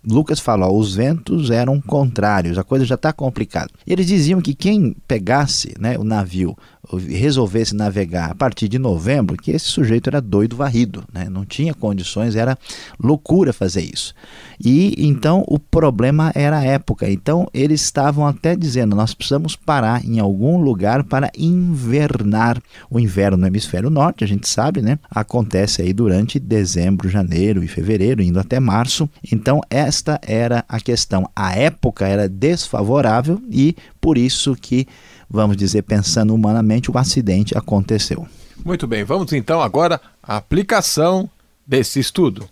Lucas 0.05 0.41
fala, 0.41 0.73
os 0.73 0.95
ventos 0.95 1.51
eram 1.51 1.81
contrários, 1.81 2.59
a 2.59 2.65
coisa 2.65 2.85
já 2.85 2.97
está 2.97 3.13
complicada. 3.13 3.71
Eles 3.87 4.07
diziam 4.07 4.41
que 4.41 4.55
quem 4.55 4.97
pegasse 5.07 5.75
né, 5.79 5.97
o 5.97 6.03
navio 6.03 6.57
resolvesse 6.97 7.75
navegar 7.75 8.31
a 8.31 8.35
partir 8.35 8.69
de 8.69 8.79
novembro, 8.79 9.37
que 9.37 9.51
esse 9.51 9.67
sujeito 9.67 10.09
era 10.09 10.21
doido 10.21 10.57
varrido, 10.57 11.05
né? 11.13 11.29
não 11.31 11.45
tinha 11.45 11.75
condições, 11.75 12.37
era 12.37 12.59
loucura 12.99 13.53
fazer 13.53 13.83
isso. 13.83 14.15
E 14.63 14.95
então 14.99 15.43
o 15.49 15.59
problema 15.59 16.31
era 16.35 16.59
a 16.59 16.65
época. 16.65 17.11
Então 17.11 17.49
eles 17.55 17.81
estavam 17.81 18.27
até 18.27 18.55
dizendo: 18.55 18.95
nós 18.95 19.15
precisamos 19.15 19.57
parar 19.57 20.05
em 20.05 20.19
algum 20.19 20.61
lugar 20.61 21.03
para 21.05 21.31
invernar. 21.37 22.61
O 22.91 23.01
inverno 23.01 23.39
no 23.39 23.47
hemisfério 23.47 23.89
norte, 23.89 24.23
a 24.23 24.27
gente 24.27 24.49
sabe, 24.49 24.83
né? 24.83 24.99
Acontece 25.11 25.81
aí 25.81 25.93
durante 25.93 26.39
dezembro, 26.39 27.09
janeiro 27.09 27.65
e 27.65 27.69
fevereiro, 27.69 28.23
indo 28.23 28.39
até 28.39 28.61
março. 28.61 29.09
Então 29.33 29.61
esta 29.71 30.21
era 30.27 30.63
a 30.69 30.79
questão. 30.79 31.29
A 31.35 31.57
época 31.57 32.07
era 32.07 32.29
desfavorável 32.29 33.41
e 33.51 33.75
por 34.01 34.19
isso 34.19 34.55
que 34.55 34.87
vamos 35.31 35.57
dizer, 35.57 35.83
pensando 35.83 36.35
humanamente, 36.35 36.91
o 36.91 36.99
acidente 36.99 37.57
aconteceu. 37.57 38.27
Muito 38.65 38.87
bem, 38.87 39.05
vamos 39.05 39.33
então 39.33 39.63
agora 39.63 40.01
à 40.23 40.37
aplicação 40.37 41.31
desse 41.67 42.01
estudo. 42.01 42.49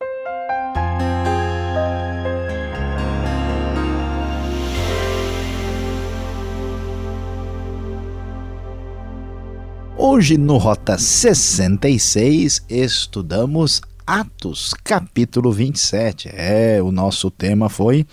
Hoje 9.97 10.39
no 10.39 10.57
Rota 10.57 10.97
66 10.97 12.65
estudamos 12.69 13.83
Atos, 14.07 14.73
capítulo 14.83 15.53
27. 15.53 16.31
É, 16.33 16.81
o 16.81 16.91
nosso 16.91 17.31
tema 17.31 17.69
foi 17.69 18.07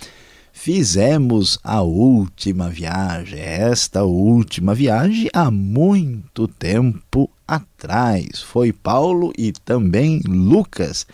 fizemos 0.55 1.59
a 1.61 1.81
última 1.81 2.69
viagem, 2.69 3.39
esta 3.39 4.03
última 4.03 4.73
viagem 4.73 5.29
há 5.33 5.51
muito 5.51 6.47
tempo 6.47 7.29
atrás. 7.45 8.41
Foi 8.41 8.71
Paulo 8.71 9.33
e 9.37 9.51
também 9.51 10.21
Lucas 10.25 11.05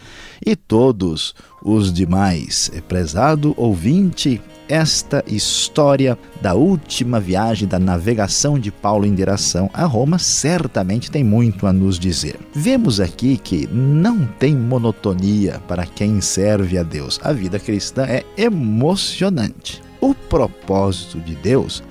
e 0.46 0.56
todos 0.56 1.36
os 1.62 1.92
demais. 1.92 2.72
Prezado 2.88 3.54
ouvinte, 3.58 4.40
esta 4.72 5.22
história 5.28 6.18
da 6.42 6.54
última 6.54 7.20
viagem 7.20 7.68
da 7.68 7.78
navegação 7.78 8.58
de 8.58 8.72
Paulo 8.72 9.06
em 9.06 9.14
direção 9.14 9.70
a 9.74 9.84
Roma 9.84 10.18
certamente 10.18 11.12
tem 11.12 11.26
muito 11.26 11.68
a 11.68 11.74
nos 11.74 12.00
dizer. 12.00 12.40
Vemos 12.54 13.02
aqui 13.02 13.38
que 13.38 13.68
não 13.68 14.26
tem 14.26 14.56
monotonia 14.56 15.62
para 15.68 15.86
quem 15.86 16.22
serve 16.22 16.78
a 16.78 16.84
Deus. 16.84 17.20
A 17.22 17.34
vida 17.34 17.60
cristã 17.60 18.06
é 18.06 18.24
emocionante. 18.38 19.84
O 20.00 20.16
propósito 20.16 21.20
de 21.20 21.36
Deus 21.36 21.84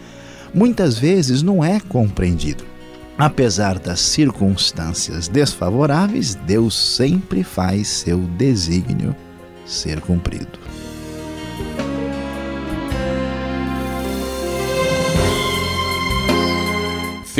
muitas 0.54 0.98
vezes 0.98 1.42
não 1.42 1.62
é 1.62 1.80
compreendido. 1.80 2.64
Apesar 3.18 3.78
das 3.78 4.00
circunstâncias 4.00 5.28
desfavoráveis, 5.28 6.34
Deus 6.34 6.74
sempre 6.96 7.44
faz 7.44 7.88
seu 7.88 8.18
desígnio 8.38 9.14
ser 9.66 10.00
cumprido. 10.00 10.69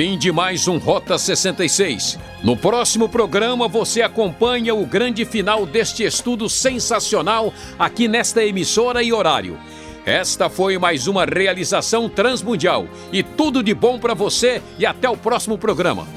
Fim 0.01 0.17
de 0.17 0.33
mais 0.33 0.67
um 0.67 0.79
Rota 0.79 1.19
66. 1.19 2.19
No 2.43 2.57
próximo 2.57 3.07
programa 3.07 3.69
você 3.69 4.01
acompanha 4.01 4.75
o 4.75 4.87
grande 4.87 5.27
final 5.27 5.67
deste 5.67 6.05
estudo 6.05 6.49
sensacional 6.49 7.53
aqui 7.79 8.09
nesta 8.09 8.43
emissora 8.43 9.03
e 9.03 9.13
horário. 9.13 9.59
Esta 10.07 10.49
foi 10.49 10.79
mais 10.79 11.07
uma 11.07 11.27
realização 11.27 12.09
transmundial. 12.09 12.89
E 13.13 13.23
tudo 13.23 13.63
de 13.63 13.75
bom 13.75 13.99
para 13.99 14.15
você 14.15 14.63
e 14.79 14.87
até 14.87 15.07
o 15.07 15.19
próximo 15.19 15.59
programa. 15.59 16.09